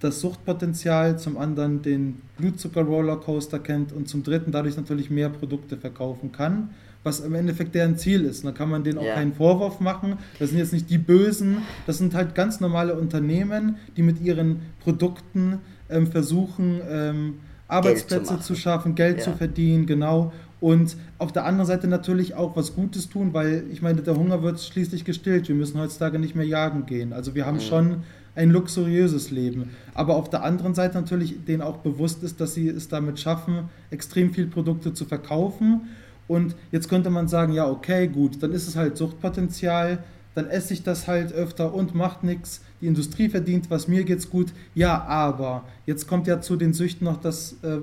das 0.00 0.20
Suchtpotenzial, 0.20 1.18
zum 1.18 1.38
anderen 1.38 1.80
den 1.80 2.20
Blutzucker-Rollercoaster 2.36 3.58
kennt 3.58 3.92
und 3.92 4.06
zum 4.06 4.22
dritten 4.22 4.52
dadurch 4.52 4.76
natürlich 4.76 5.08
mehr 5.08 5.30
Produkte 5.30 5.78
verkaufen 5.78 6.30
kann, 6.30 6.70
was 7.04 7.20
im 7.20 7.34
Endeffekt 7.34 7.74
deren 7.74 7.96
Ziel 7.96 8.24
ist. 8.24 8.44
Da 8.44 8.50
kann 8.50 8.68
man 8.68 8.82
denen 8.82 8.98
auch 8.98 9.04
ja. 9.04 9.14
keinen 9.14 9.34
Vorwurf 9.34 9.78
machen. 9.78 10.18
Das 10.38 10.50
sind 10.50 10.58
jetzt 10.58 10.72
nicht 10.72 10.90
die 10.90 10.98
Bösen, 10.98 11.58
das 11.86 11.98
sind 11.98 12.14
halt 12.14 12.34
ganz 12.34 12.58
normale 12.60 12.96
Unternehmen, 12.96 13.76
die 13.96 14.02
mit 14.02 14.20
ihren 14.20 14.62
Produkten 14.80 15.60
ähm, 15.88 16.08
versuchen, 16.08 16.80
ähm, 16.88 17.34
Arbeitsplätze 17.68 18.36
zu, 18.36 18.40
zu, 18.40 18.54
schaffen, 18.56 18.94
Geld 18.94 19.18
ja. 19.18 19.24
zu 19.24 19.32
verdienen, 19.32 19.86
genau. 19.86 20.32
Und 20.60 20.96
auf 21.18 21.32
der 21.32 21.44
anderen 21.44 21.66
Seite 21.66 21.88
natürlich 21.88 22.34
auch 22.34 22.56
was 22.56 22.74
Gutes 22.74 23.08
tun, 23.10 23.34
weil 23.34 23.64
ich 23.70 23.82
meine, 23.82 24.00
der 24.00 24.16
Hunger 24.16 24.42
wird 24.42 24.60
schließlich 24.60 25.04
gestillt. 25.04 25.48
Wir 25.48 25.54
müssen 25.54 25.78
heutzutage 25.78 26.18
nicht 26.18 26.34
mehr 26.34 26.46
jagen 26.46 26.86
gehen. 26.86 27.12
Also 27.12 27.34
wir 27.34 27.44
haben 27.44 27.56
mhm. 27.56 27.60
schon 27.60 27.96
ein 28.34 28.50
luxuriöses 28.50 29.30
Leben. 29.30 29.70
Aber 29.92 30.16
auf 30.16 30.30
der 30.30 30.42
anderen 30.42 30.74
Seite 30.74 30.96
natürlich 30.96 31.44
denen 31.44 31.62
auch 31.62 31.78
bewusst 31.78 32.22
ist, 32.22 32.40
dass 32.40 32.54
sie 32.54 32.68
es 32.68 32.88
damit 32.88 33.20
schaffen, 33.20 33.68
extrem 33.90 34.32
viel 34.32 34.46
Produkte 34.46 34.94
zu 34.94 35.04
verkaufen. 35.04 35.82
Und 36.26 36.54
jetzt 36.72 36.88
könnte 36.88 37.10
man 37.10 37.28
sagen, 37.28 37.52
ja, 37.52 37.68
okay, 37.68 38.08
gut, 38.08 38.42
dann 38.42 38.52
ist 38.52 38.66
es 38.66 38.76
halt 38.76 38.96
Suchtpotenzial, 38.96 40.02
dann 40.34 40.48
esse 40.48 40.74
ich 40.74 40.82
das 40.82 41.06
halt 41.06 41.32
öfter 41.32 41.74
und 41.74 41.94
macht 41.94 42.24
nichts. 42.24 42.60
Die 42.80 42.86
Industrie 42.86 43.28
verdient 43.28 43.70
was, 43.70 43.88
mir 43.88 44.04
geht's 44.04 44.30
gut. 44.30 44.52
Ja, 44.74 45.02
aber 45.04 45.64
jetzt 45.86 46.08
kommt 46.08 46.26
ja 46.26 46.40
zu 46.40 46.56
den 46.56 46.72
Süchten 46.72 47.04
noch 47.04 47.20
das 47.20 47.56
äh, 47.62 47.78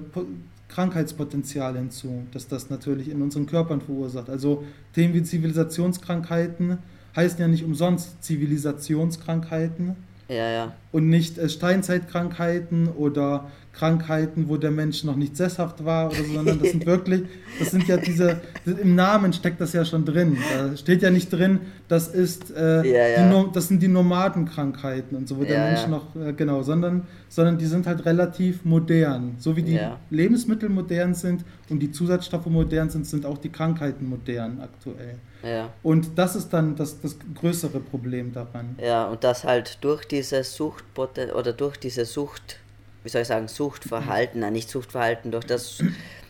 Krankheitspotenzial 0.68 1.78
hinzu, 1.78 2.24
dass 2.34 2.48
das 2.48 2.70
natürlich 2.70 3.10
in 3.10 3.22
unseren 3.22 3.46
Körpern 3.46 3.82
verursacht. 3.82 4.30
Also 4.30 4.64
Themen 4.94 5.14
wie 5.14 5.24
Zivilisationskrankheiten 5.24 6.80
heißen 7.16 7.40
ja 7.40 7.48
nicht 7.48 7.64
umsonst 7.64 8.24
Zivilisationskrankheiten 8.24 9.96
ja, 10.32 10.50
ja. 10.50 10.74
Und 10.92 11.10
nicht 11.10 11.38
äh, 11.38 11.50
Steinzeitkrankheiten 11.50 12.90
oder 12.90 13.50
Krankheiten, 13.74 14.50
wo 14.50 14.58
der 14.58 14.72
Mensch 14.72 15.04
noch 15.04 15.16
nicht 15.16 15.38
sesshaft 15.38 15.86
war 15.86 16.08
oder 16.08 16.18
so, 16.18 16.34
sondern 16.34 16.60
das 16.60 16.72
sind 16.72 16.86
wirklich, 16.86 17.24
das 17.58 17.72
sind 17.72 17.88
ja 17.88 17.98
diese, 17.98 18.42
im 18.66 18.96
Namen 18.96 19.32
steckt 19.32 19.62
das 19.62 19.72
ja 19.74 19.86
schon 19.86 20.04
drin. 20.04 20.38
Da 20.58 20.76
steht 20.76 21.02
ja 21.02 21.10
nicht 21.10 21.32
drin, 21.32 21.62
das 21.88 22.10
ist, 22.10 22.52
äh, 22.52 22.86
ja, 22.86 23.08
ja. 23.08 23.44
Die, 23.44 23.52
das 23.54 23.70
sind 23.70 23.82
die 23.82 23.88
Nomadenkrankheiten 23.88 25.18
und 25.18 25.28
so, 25.28 25.38
wo 25.38 25.44
der 25.46 25.68
Mensch 25.68 25.88
noch, 25.88 26.16
äh, 26.16 26.34
genau, 26.34 26.64
sondern, 26.64 27.08
sondern 27.30 27.58
die 27.58 27.66
sind 27.66 27.88
halt 27.88 28.06
relativ 28.06 28.66
modern. 28.66 29.36
So 29.40 29.56
wie 29.56 29.64
die 29.64 29.80
Lebensmittel 30.10 30.68
modern 30.68 31.14
sind 31.14 31.46
und 31.70 31.80
die 31.80 31.92
Zusatzstoffe 31.92 32.48
modern 32.48 32.90
sind, 32.90 33.08
sind 33.08 33.26
auch 33.26 33.38
die 33.38 33.50
Krankheiten 33.50 34.10
modern 34.10 34.60
aktuell. 34.62 35.16
Ja. 35.44 35.70
Und 35.82 36.18
das 36.18 36.36
ist 36.36 36.50
dann 36.50 36.76
das, 36.76 37.02
das 37.02 37.18
größere 37.36 37.80
Problem 37.80 38.32
daran. 38.32 38.76
Ja, 38.80 39.06
und 39.06 39.24
das 39.24 39.44
halt 39.44 39.78
durch 39.82 40.06
diese 40.06 40.44
Sucht 40.44 40.81
oder 40.96 41.54
durch 41.54 41.78
diese 41.78 42.06
Sucht, 42.06 42.60
wie 43.04 43.10
soll 43.10 43.22
ich 43.22 43.28
sagen, 43.28 43.48
Suchtverhalten, 43.48 44.42
nein, 44.42 44.54
nicht 44.54 44.70
Suchtverhalten, 44.70 45.32
durch 45.32 45.46
das 45.46 45.84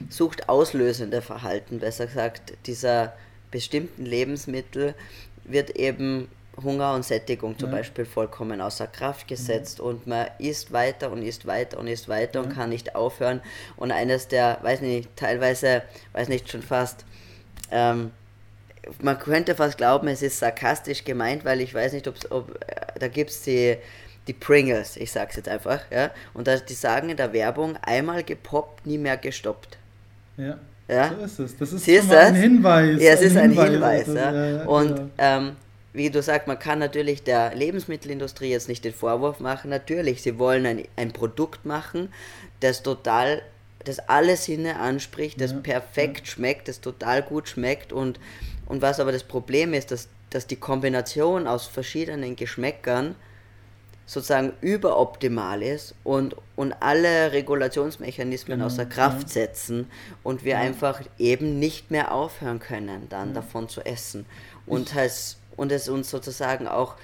suchtauslösende 0.10 1.22
Verhalten, 1.22 1.80
besser 1.80 2.08
gesagt, 2.08 2.54
dieser 2.66 3.14
bestimmten 3.52 4.06
Lebensmittel 4.06 4.94
wird 5.44 5.72
eben 5.72 6.30
Hunger 6.62 6.94
und 6.94 7.04
Sättigung 7.04 7.58
zum 7.58 7.70
ja. 7.70 7.78
Beispiel 7.78 8.06
vollkommen 8.06 8.62
außer 8.62 8.88
Kraft 8.88 9.28
gesetzt 9.28 9.80
ja. 9.80 9.86
und 9.86 10.06
man 10.06 10.28
isst 10.38 10.72
weiter 10.72 11.12
und 11.12 11.22
isst 11.22 11.48
weiter 11.48 11.80
und 11.80 11.88
isst 11.88 12.10
weiter 12.10 12.40
ja. 12.40 12.46
und 12.46 12.54
kann 12.54 12.70
nicht 12.70 12.96
aufhören. 12.96 13.42
Und 13.78 13.92
eines 13.92 14.28
der, 14.28 14.60
weiß 14.62 14.82
nicht, 14.82 15.10
teilweise, 15.16 15.82
weiß 16.14 16.28
nicht, 16.28 16.50
schon 16.50 16.62
fast 16.62 17.06
ähm, 17.72 18.12
man 19.02 19.18
könnte 19.18 19.56
fast 19.56 19.78
glauben, 19.78 20.08
es 20.08 20.22
ist 20.22 20.40
sarkastisch 20.40 21.04
gemeint, 21.04 21.46
weil 21.46 21.62
ich 21.62 21.74
weiß 21.74 21.94
nicht, 21.94 22.08
ob, 22.08 22.16
äh, 22.32 23.00
da 23.00 23.08
gibt 23.08 23.30
es 23.30 23.44
die, 23.44 23.78
die 24.32 24.38
Pringles, 24.40 24.96
ich 24.96 25.12
sag's 25.12 25.36
jetzt 25.36 25.50
einfach, 25.50 25.82
ja, 25.92 26.10
und 26.34 26.48
da, 26.48 26.56
die 26.56 26.74
sagen 26.74 27.10
in 27.10 27.18
der 27.18 27.34
Werbung, 27.34 27.76
einmal 27.82 28.24
gepoppt, 28.24 28.86
nie 28.86 28.98
mehr 28.98 29.18
gestoppt. 29.18 29.78
Ja. 30.38 30.58
Ja? 30.88 31.10
So 31.10 31.24
ist 31.24 31.40
es. 31.40 31.58
Das 31.58 31.74
ist 31.74 32.08
mal 32.08 32.18
ein 32.18 32.36
Hinweis. 32.36 33.02
Ja, 33.02 33.12
es 33.12 33.22
ein 33.22 33.28
ist 33.28 33.38
ein 33.38 33.52
Hinweis. 33.52 34.06
Hinweis 34.06 34.08
ja. 34.08 34.48
Ja, 34.58 34.66
und 34.66 34.96
genau. 34.96 35.10
ähm, 35.18 35.56
wie 35.94 36.10
du 36.10 36.22
sagst, 36.22 36.48
man 36.48 36.60
kann 36.60 36.80
natürlich 36.80 37.24
der 37.24 37.54
Lebensmittelindustrie 37.56 38.50
jetzt 38.50 38.70
nicht 38.70 38.86
den 38.86 38.94
Vorwurf 38.94 39.40
machen. 39.40 39.70
Natürlich, 39.70 40.22
sie 40.22 40.40
wollen 40.40 40.66
ein, 40.66 40.84
ein 40.96 41.12
Produkt 41.12 41.66
machen, 41.66 42.10
das 42.62 42.84
total, 42.84 43.42
das 43.84 44.00
alle 44.00 44.38
Sinne 44.38 44.80
anspricht, 44.80 45.42
das 45.42 45.62
perfekt 45.62 46.28
schmeckt, 46.28 46.70
das 46.70 46.80
total 46.80 47.22
gut 47.22 47.50
schmeckt 47.50 47.92
und 47.92 48.20
und 48.66 48.82
was 48.82 49.02
aber 49.02 49.12
das 49.12 49.24
Problem 49.24 49.74
ist, 49.74 49.92
dass, 49.92 50.08
dass 50.30 50.48
die 50.48 50.56
Kombination 50.56 51.46
aus 51.46 51.68
verschiedenen 51.68 52.38
Geschmäckern 52.38 53.16
sozusagen 54.06 54.54
überoptimal 54.62 55.64
ist 55.64 55.96
und, 56.04 56.36
und 56.56 56.74
alle 56.74 57.32
Regulationsmechanismen 57.32 58.58
genau, 58.58 58.66
außer 58.66 58.86
Kraft 58.86 59.24
ja. 59.24 59.28
setzen 59.28 59.90
und 60.24 60.44
wir 60.44 60.54
ja. 60.54 60.60
einfach 60.60 61.02
eben 61.18 61.60
nicht 61.60 61.92
mehr 61.92 62.14
aufhören 62.14 62.60
können, 62.60 63.08
dann 63.10 63.30
ja. 63.30 63.36
davon 63.36 63.70
zu 63.70 63.82
essen. 63.86 64.26
Und, 64.66 64.96
es, 64.96 65.38
und 65.56 65.72
es 65.72 65.88
uns 65.88 66.10
sozusagen 66.10 66.68
auch 66.68 66.96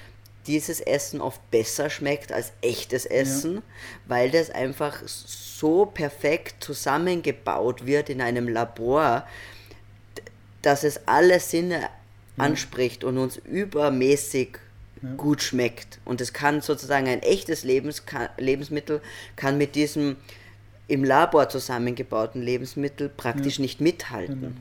dieses 0.47 0.79
Essen 0.79 1.21
oft 1.21 1.51
besser 1.51 1.89
schmeckt 1.89 2.31
als 2.31 2.53
echtes 2.61 3.05
Essen, 3.05 3.61
weil 4.07 4.31
das 4.31 4.49
einfach 4.49 5.01
so 5.05 5.85
perfekt 5.85 6.63
zusammengebaut 6.63 7.85
wird 7.85 8.09
in 8.09 8.21
einem 8.21 8.47
Labor, 8.47 9.27
dass 10.61 10.83
es 10.83 11.01
alle 11.05 11.39
Sinne 11.39 11.89
anspricht 12.37 13.03
und 13.03 13.17
uns 13.17 13.37
übermäßig 13.37 14.59
ja. 15.01 15.13
gut 15.15 15.41
schmeckt. 15.41 15.99
Und 16.05 16.21
es 16.21 16.33
kann 16.33 16.61
sozusagen 16.61 17.07
ein 17.07 17.21
echtes 17.21 17.63
Lebens 17.63 18.03
Lebensmittel 18.37 19.01
kann 19.35 19.57
mit 19.57 19.75
diesem 19.75 20.15
im 20.87 21.03
Labor 21.03 21.49
zusammengebauten 21.49 22.41
Lebensmittel 22.41 23.09
praktisch 23.09 23.57
ja. 23.57 23.63
nicht 23.63 23.81
mithalten. 23.81 24.41
Genau. 24.41 24.53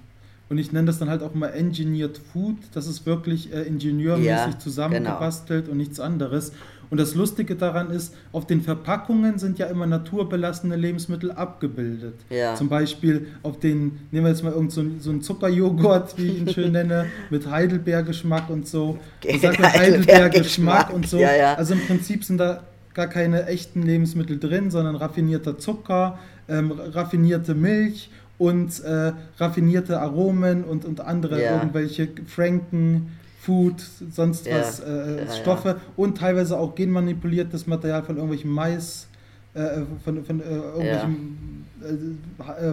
Und 0.49 0.59
ich 0.59 0.71
nenne 0.71 0.87
das 0.87 0.99
dann 0.99 1.11
halt 1.11 1.23
auch 1.23 1.35
mal 1.35 1.49
Engineered 1.49 2.19
Food. 2.19 2.57
Das 2.73 2.87
ist 2.87 3.05
wirklich 3.05 3.53
äh, 3.53 3.63
ingenieurmäßig 3.63 4.29
ja, 4.29 4.59
zusammengebastelt 4.59 5.65
genau. 5.65 5.73
und 5.73 5.79
nichts 5.79 5.99
anderes. 5.99 6.53
Und 6.91 6.99
das 6.99 7.15
Lustige 7.15 7.57
daran 7.57 7.91
ist, 7.91 8.15
auf 8.33 8.47
den 8.47 8.63
Verpackungen 8.63 9.39
sind 9.39 9.59
ja 9.59 9.67
immer 9.67 9.87
naturbelassene 9.87 10.77
Lebensmittel 10.77 11.33
abgebildet. 11.33 12.15
Ja. 12.31 12.55
Zum 12.55 12.69
Beispiel 12.69 13.29
auf 13.43 13.59
den, 13.59 13.99
nehmen 14.11 14.27
wir 14.27 14.31
jetzt 14.31 14.45
mal 14.45 14.53
irgend 14.53 14.73
so, 14.73 14.85
so 15.01 15.11
einen 15.11 15.23
Zuckerjoghurt, 15.23 16.17
wie 16.19 16.29
ich 16.29 16.39
ihn 16.39 16.49
schön 16.49 16.73
nenne, 16.73 17.07
mit 17.31 17.51
Heidelbeergeschmack 17.51 18.51
und 18.51 18.69
so. 18.69 18.99
Sage 19.41 19.63
Heidelbeergeschmack 19.63 20.93
und 20.93 21.09
so. 21.09 21.19
Ja, 21.19 21.35
ja. 21.35 21.55
Also 21.55 21.75
im 21.75 21.81
Prinzip 21.81 22.25
sind 22.25 22.39
da 22.39 22.63
gar 22.95 23.09
keine 23.09 23.47
echten 23.47 23.83
Lebensmittel 23.83 24.39
drin, 24.39 24.71
sondern 24.71 24.97
raffinierter 24.97 25.59
Zucker, 25.59 26.19
ähm, 26.49 26.73
raffinierte 26.73 27.55
Milch 27.55 28.11
und 28.39 28.83
äh, 28.85 29.13
raffinierte 29.39 30.01
Aromen 30.01 30.65
und, 30.65 30.85
und 30.85 31.01
andere 31.01 31.43
ja. 31.43 31.57
irgendwelche 31.57 32.09
Franken 32.27 33.13
Food, 33.47 33.81
sonst 34.11 34.47
ja, 34.47 34.59
was, 34.59 34.81
äh, 34.81 35.25
ja, 35.25 35.33
Stoffe 35.33 35.69
ja. 35.69 35.77
und 35.97 36.19
teilweise 36.19 36.59
auch 36.59 36.75
genmanipuliertes 36.75 37.69
Material 37.69 38.03
von 38.03 38.17
irgendwelchem 38.17 38.51
Mais, 38.51 39.07
äh, 39.55 39.83
von, 40.05 40.25
von 40.25 40.41
äh, 40.41 40.45
irgendwelchem, 40.45 41.65
äh, 41.81 42.69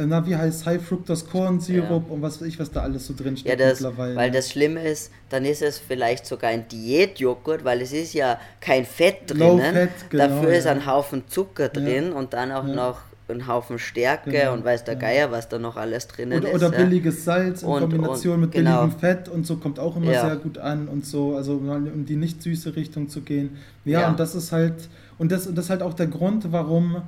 äh, 0.00 0.06
na, 0.06 0.26
wie 0.26 0.34
heißt 0.34 0.64
High 0.64 0.82
Fructose 0.82 1.26
Corn 1.26 1.60
Sirup 1.60 2.10
und 2.10 2.22
was 2.22 2.40
weiß 2.40 2.48
ich, 2.48 2.58
was 2.58 2.70
da 2.70 2.82
alles 2.82 3.06
so 3.06 3.14
drin 3.14 3.36
steht 3.36 3.50
ja, 3.50 3.56
das, 3.56 3.80
mittlerweile. 3.80 4.16
Weil 4.16 4.30
das 4.30 4.50
Schlimme 4.50 4.82
ist, 4.82 5.12
dann 5.28 5.44
ist 5.44 5.60
es 5.60 5.78
vielleicht 5.78 6.24
sogar 6.24 6.50
ein 6.50 6.66
Diätjoghurt, 6.68 7.64
weil 7.64 7.82
es 7.82 7.92
ist 7.92 8.14
ja 8.14 8.40
kein 8.60 8.86
Fett 8.86 9.22
drinnen. 9.26 9.90
Genau, 10.08 10.28
Dafür 10.28 10.54
ist 10.54 10.66
ein 10.66 10.86
Haufen 10.86 11.24
Zucker 11.28 11.68
drin 11.68 12.12
und 12.14 12.32
dann 12.32 12.50
auch 12.52 12.64
noch 12.64 13.00
einen 13.32 13.46
Haufen 13.46 13.78
Stärke 13.78 14.30
genau, 14.30 14.54
und 14.54 14.64
weiß 14.64 14.84
der 14.84 14.94
ja. 14.94 15.00
Geier, 15.00 15.30
was 15.30 15.48
da 15.48 15.58
noch 15.58 15.76
alles 15.76 16.06
drinnen 16.06 16.38
oder, 16.38 16.48
ist. 16.48 16.54
Oder 16.54 16.70
billiges 16.70 17.24
Salz 17.24 17.62
in 17.62 17.68
und, 17.68 17.80
Kombination 17.80 18.34
und, 18.34 18.40
mit 18.40 18.52
genau. 18.52 18.82
billigem 18.82 18.98
Fett 18.98 19.28
und 19.28 19.46
so 19.46 19.56
kommt 19.56 19.78
auch 19.78 19.96
immer 19.96 20.12
ja. 20.12 20.26
sehr 20.26 20.36
gut 20.36 20.58
an 20.58 20.88
und 20.88 21.04
so, 21.06 21.36
also 21.36 21.54
um 21.54 22.06
die 22.06 22.16
nicht 22.16 22.42
süße 22.42 22.76
Richtung 22.76 23.08
zu 23.08 23.20
gehen. 23.20 23.56
Ja, 23.84 24.08
und 24.08 24.18
das 24.18 24.34
ist 24.34 24.52
halt, 24.52 24.88
und 25.18 25.32
das, 25.32 25.52
das 25.52 25.66
ist 25.66 25.70
halt 25.70 25.82
auch 25.82 25.94
der 25.94 26.06
Grund, 26.06 26.52
warum 26.52 27.02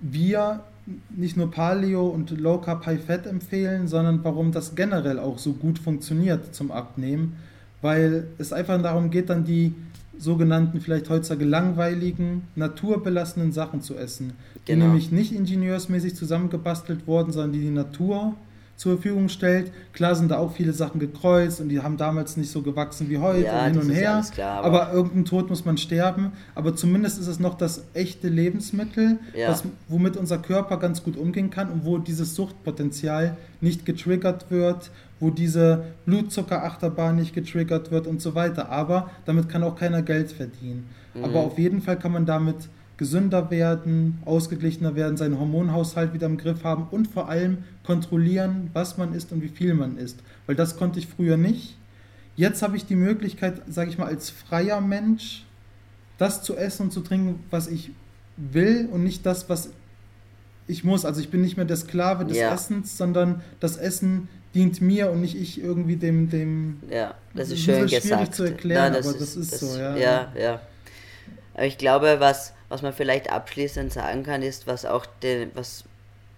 wir 0.00 0.60
nicht 1.10 1.36
nur 1.36 1.50
Paleo 1.50 2.06
und 2.08 2.30
Low 2.30 2.58
Carb 2.58 2.86
High 2.86 3.04
Fat 3.04 3.26
empfehlen, 3.26 3.88
sondern 3.88 4.20
warum 4.22 4.52
das 4.52 4.74
generell 4.74 5.18
auch 5.18 5.38
so 5.38 5.52
gut 5.52 5.78
funktioniert 5.78 6.54
zum 6.54 6.70
Abnehmen, 6.70 7.36
weil 7.82 8.24
es 8.38 8.52
einfach 8.52 8.80
darum 8.80 9.10
geht, 9.10 9.30
dann 9.30 9.44
die 9.44 9.74
sogenannten, 10.18 10.80
vielleicht 10.80 11.08
heutzutage 11.08 11.44
langweiligen, 11.44 12.42
naturbelassenen 12.56 13.52
Sachen 13.52 13.82
zu 13.82 13.96
essen, 13.96 14.32
die 14.66 14.72
genau. 14.72 14.86
nämlich 14.86 15.12
nicht 15.12 15.32
ingenieursmäßig 15.32 16.16
zusammengebastelt 16.16 17.06
wurden, 17.06 17.32
sondern 17.32 17.52
die 17.52 17.60
die 17.60 17.70
Natur 17.70 18.34
zur 18.78 18.94
Verfügung 18.94 19.28
stellt. 19.28 19.72
Klar 19.92 20.14
sind 20.14 20.30
da 20.30 20.38
auch 20.38 20.52
viele 20.52 20.72
Sachen 20.72 21.00
gekreuzt 21.00 21.60
und 21.60 21.68
die 21.68 21.80
haben 21.80 21.96
damals 21.96 22.36
nicht 22.36 22.50
so 22.50 22.62
gewachsen 22.62 23.10
wie 23.10 23.18
heute 23.18 23.46
ja, 23.46 23.66
und 23.66 23.72
hin 23.72 23.80
und 23.82 23.90
her. 23.90 24.24
Klar, 24.32 24.62
aber, 24.62 24.82
aber 24.86 24.92
irgendein 24.92 25.24
Tod 25.24 25.50
muss 25.50 25.64
man 25.64 25.76
sterben. 25.76 26.32
Aber 26.54 26.76
zumindest 26.76 27.18
ist 27.18 27.26
es 27.26 27.40
noch 27.40 27.54
das 27.54 27.82
echte 27.92 28.28
Lebensmittel, 28.28 29.18
ja. 29.34 29.50
was, 29.50 29.64
womit 29.88 30.16
unser 30.16 30.38
Körper 30.38 30.76
ganz 30.76 31.02
gut 31.02 31.16
umgehen 31.16 31.50
kann 31.50 31.70
und 31.70 31.84
wo 31.84 31.98
dieses 31.98 32.36
Suchtpotenzial 32.36 33.36
nicht 33.60 33.84
getriggert 33.84 34.48
wird, 34.50 34.92
wo 35.20 35.30
diese 35.30 35.84
Blutzuckerachterbahn 36.06 37.16
nicht 37.16 37.34
getriggert 37.34 37.90
wird 37.90 38.06
und 38.06 38.22
so 38.22 38.34
weiter. 38.34 38.68
Aber 38.70 39.10
damit 39.24 39.48
kann 39.48 39.62
auch 39.62 39.76
keiner 39.76 40.02
Geld 40.02 40.32
verdienen. 40.32 40.88
Mhm. 41.14 41.24
Aber 41.24 41.40
auf 41.40 41.58
jeden 41.58 41.82
Fall 41.82 41.98
kann 41.98 42.12
man 42.12 42.26
damit 42.26 42.68
gesünder 42.96 43.50
werden, 43.50 44.18
ausgeglichener 44.24 44.96
werden, 44.96 45.16
seinen 45.16 45.38
Hormonhaushalt 45.38 46.12
wieder 46.12 46.26
im 46.26 46.36
Griff 46.36 46.64
haben 46.64 46.88
und 46.90 47.06
vor 47.08 47.28
allem 47.28 47.58
kontrollieren, 47.84 48.70
was 48.72 48.98
man 48.98 49.14
isst 49.14 49.32
und 49.32 49.40
wie 49.42 49.48
viel 49.48 49.74
man 49.74 49.96
isst. 49.96 50.18
Weil 50.46 50.56
das 50.56 50.76
konnte 50.76 50.98
ich 50.98 51.06
früher 51.06 51.36
nicht. 51.36 51.76
Jetzt 52.34 52.62
habe 52.62 52.76
ich 52.76 52.86
die 52.86 52.96
Möglichkeit, 52.96 53.62
sage 53.68 53.90
ich 53.90 53.98
mal, 53.98 54.06
als 54.06 54.30
freier 54.30 54.80
Mensch 54.80 55.44
das 56.18 56.42
zu 56.42 56.56
essen 56.56 56.84
und 56.84 56.92
zu 56.92 57.00
trinken, 57.00 57.44
was 57.50 57.68
ich 57.68 57.92
will 58.36 58.88
und 58.92 59.04
nicht 59.04 59.24
das, 59.24 59.48
was 59.48 59.70
ich 60.66 60.84
muss. 60.84 61.04
Also 61.04 61.20
ich 61.20 61.30
bin 61.30 61.40
nicht 61.40 61.56
mehr 61.56 61.66
der 61.66 61.76
Sklave 61.76 62.24
des 62.24 62.36
ja. 62.36 62.52
Essens, 62.52 62.96
sondern 62.96 63.42
das 63.60 63.76
Essen 63.76 64.28
dient 64.58 64.80
mir 64.80 65.10
und 65.10 65.20
nicht 65.20 65.36
ich 65.40 65.62
irgendwie 65.62 65.96
dem 65.96 66.30
dem 66.30 66.82
ja 66.90 67.14
das 67.34 67.50
ist 67.50 67.60
schön 67.60 67.82
das 67.82 67.92
ist 67.92 68.02
gesagt. 68.02 68.34
zu 68.34 68.44
erklären 68.44 68.92
Nein, 68.92 69.02
aber 69.02 69.10
ist, 69.10 69.20
das 69.20 69.36
ist 69.36 69.52
das, 69.52 69.60
so 69.60 69.78
ja. 69.78 69.96
ja 69.96 70.32
ja. 70.36 70.60
Aber 71.54 71.66
ich 71.66 71.78
glaube 71.78 72.16
was 72.18 72.52
was 72.68 72.82
man 72.82 72.92
vielleicht 72.92 73.30
abschließend 73.30 73.92
sagen 73.92 74.22
kann, 74.22 74.42
ist, 74.42 74.66
was 74.66 74.84
auch, 74.84 75.06
den, 75.22 75.50
was 75.54 75.84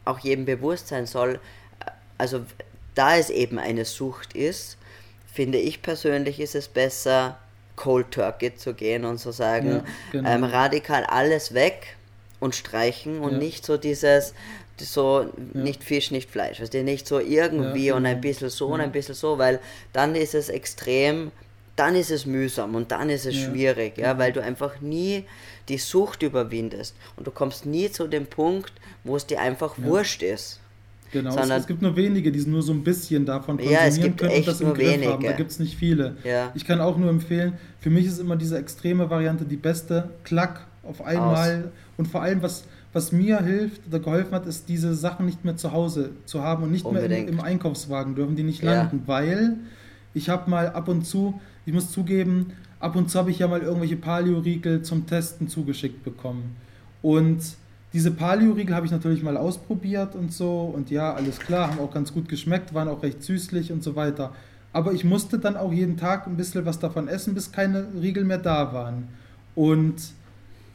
auch 0.04 0.18
jedem 0.20 0.44
bewusst 0.44 0.88
sein 0.88 1.06
soll, 1.06 1.40
also 2.18 2.44
da 2.94 3.16
es 3.16 3.30
eben 3.30 3.58
eine 3.58 3.84
Sucht 3.84 4.34
ist, 4.34 4.76
finde 5.32 5.58
ich 5.58 5.82
persönlich 5.82 6.40
ist 6.40 6.54
es 6.54 6.68
besser, 6.68 7.38
Cold 7.76 8.10
Turkey 8.10 8.54
zu 8.54 8.74
gehen 8.74 9.04
und 9.04 9.18
zu 9.18 9.32
sagen, 9.32 9.70
ja, 9.70 9.84
genau. 10.12 10.28
ähm, 10.28 10.44
radikal 10.44 11.04
alles 11.04 11.54
weg 11.54 11.96
und 12.40 12.54
streichen 12.54 13.20
und 13.20 13.32
ja. 13.32 13.38
nicht 13.38 13.64
so 13.64 13.76
dieses, 13.76 14.34
so 14.78 15.22
ja. 15.54 15.60
nicht 15.60 15.84
Fisch, 15.84 16.10
nicht 16.10 16.30
Fleisch, 16.30 16.60
weißt 16.60 16.74
du, 16.74 16.82
nicht 16.82 17.06
so 17.06 17.20
irgendwie 17.20 17.92
und 17.92 18.06
ein 18.06 18.20
bisschen 18.20 18.50
so 18.50 18.68
und 18.68 18.80
ein 18.80 18.92
bisschen 18.92 19.14
so, 19.14 19.38
weil 19.38 19.60
dann 19.92 20.14
ist 20.14 20.34
es 20.34 20.48
extrem 20.48 21.30
dann 21.80 21.94
ist 21.94 22.10
es 22.10 22.26
mühsam 22.26 22.74
und 22.74 22.92
dann 22.92 23.08
ist 23.08 23.24
es 23.24 23.34
ja. 23.36 23.48
schwierig, 23.48 23.96
ja, 23.96 24.18
weil 24.18 24.32
du 24.32 24.42
einfach 24.42 24.82
nie 24.82 25.24
die 25.70 25.78
Sucht 25.78 26.22
überwindest 26.22 26.94
und 27.16 27.26
du 27.26 27.30
kommst 27.30 27.64
nie 27.64 27.90
zu 27.90 28.06
dem 28.06 28.26
Punkt, 28.26 28.72
wo 29.02 29.16
es 29.16 29.24
dir 29.24 29.40
einfach 29.40 29.78
ja. 29.78 29.84
wurscht 29.84 30.22
ist. 30.22 30.60
Genau, 31.10 31.30
Sondern, 31.30 31.52
es, 31.52 31.62
es, 31.62 31.66
gibt 31.66 31.80
nur 31.80 31.96
wenige, 31.96 32.30
die 32.30 32.38
nur 32.40 32.62
so 32.62 32.72
ein 32.72 32.84
bisschen 32.84 33.24
davon 33.24 33.56
konsumieren 33.56 33.82
ja, 33.82 33.88
es 33.88 34.00
gibt 34.00 34.18
können 34.18 34.30
echt 34.30 34.40
und 34.40 34.48
das 34.48 34.60
im 34.60 34.66
nur 34.68 34.76
Griff 34.76 34.88
wenige. 34.88 35.12
haben. 35.12 35.24
Da 35.24 35.32
gibt 35.32 35.50
es 35.50 35.58
nicht 35.58 35.74
viele. 35.74 36.16
Ja. 36.22 36.52
Ich 36.54 36.66
kann 36.66 36.80
auch 36.80 36.96
nur 36.98 37.08
empfehlen, 37.08 37.54
für 37.80 37.90
mich 37.90 38.06
ist 38.06 38.20
immer 38.20 38.36
diese 38.36 38.58
extreme 38.58 39.10
Variante 39.10 39.44
die 39.44 39.56
beste. 39.56 40.10
Klack 40.22 40.66
auf 40.90 41.04
einmal. 41.04 41.64
Aus. 41.64 41.70
Und 41.96 42.08
vor 42.08 42.22
allem, 42.22 42.42
was, 42.42 42.64
was 42.92 43.12
mir 43.12 43.40
hilft 43.40 43.86
oder 43.88 44.00
geholfen 44.00 44.32
hat, 44.32 44.46
ist, 44.46 44.68
diese 44.68 44.94
Sachen 44.94 45.26
nicht 45.26 45.44
mehr 45.44 45.56
zu 45.56 45.72
Hause 45.72 46.10
zu 46.26 46.42
haben 46.42 46.64
und 46.64 46.72
nicht 46.72 46.84
Unbedingt. 46.84 47.10
mehr 47.10 47.20
im, 47.20 47.38
im, 47.38 47.40
Einkaufswagen 47.40 48.14
dürfen 48.14 48.36
die 48.36 48.42
nicht 48.42 48.62
landen, 48.62 48.98
ja. 48.98 49.08
weil 49.08 49.56
ich 50.12 50.28
habe 50.28 50.50
mal 50.50 50.68
ab 50.68 50.88
und 50.88 51.06
zu, 51.06 51.40
ich 51.64 51.72
muss 51.72 51.90
zugeben, 51.90 52.52
ab 52.80 52.96
und 52.96 53.10
zu 53.10 53.18
habe 53.18 53.30
ich 53.30 53.38
ja 53.38 53.48
mal 53.48 53.60
irgendwelche 53.60 53.96
Paleo-Riegel 53.96 54.82
zum 54.82 55.06
Testen 55.06 55.48
zugeschickt 55.48 56.02
bekommen. 56.02 56.56
Und 57.02 57.40
diese 57.92 58.10
Paleo-Riegel 58.10 58.74
habe 58.74 58.86
ich 58.86 58.92
natürlich 58.92 59.22
mal 59.22 59.36
ausprobiert 59.36 60.14
und 60.14 60.32
so. 60.32 60.72
Und 60.74 60.90
ja, 60.90 61.12
alles 61.14 61.38
klar, 61.38 61.70
haben 61.70 61.80
auch 61.80 61.92
ganz 61.92 62.12
gut 62.12 62.28
geschmeckt, 62.28 62.74
waren 62.74 62.88
auch 62.88 63.02
recht 63.02 63.22
süßlich 63.22 63.72
und 63.72 63.82
so 63.82 63.96
weiter. 63.96 64.32
Aber 64.72 64.92
ich 64.92 65.04
musste 65.04 65.38
dann 65.38 65.56
auch 65.56 65.72
jeden 65.72 65.96
Tag 65.96 66.26
ein 66.26 66.36
bisschen 66.36 66.64
was 66.64 66.78
davon 66.78 67.08
essen, 67.08 67.34
bis 67.34 67.50
keine 67.50 67.86
Riegel 68.00 68.24
mehr 68.24 68.38
da 68.38 68.72
waren. 68.72 69.08
Und, 69.54 69.96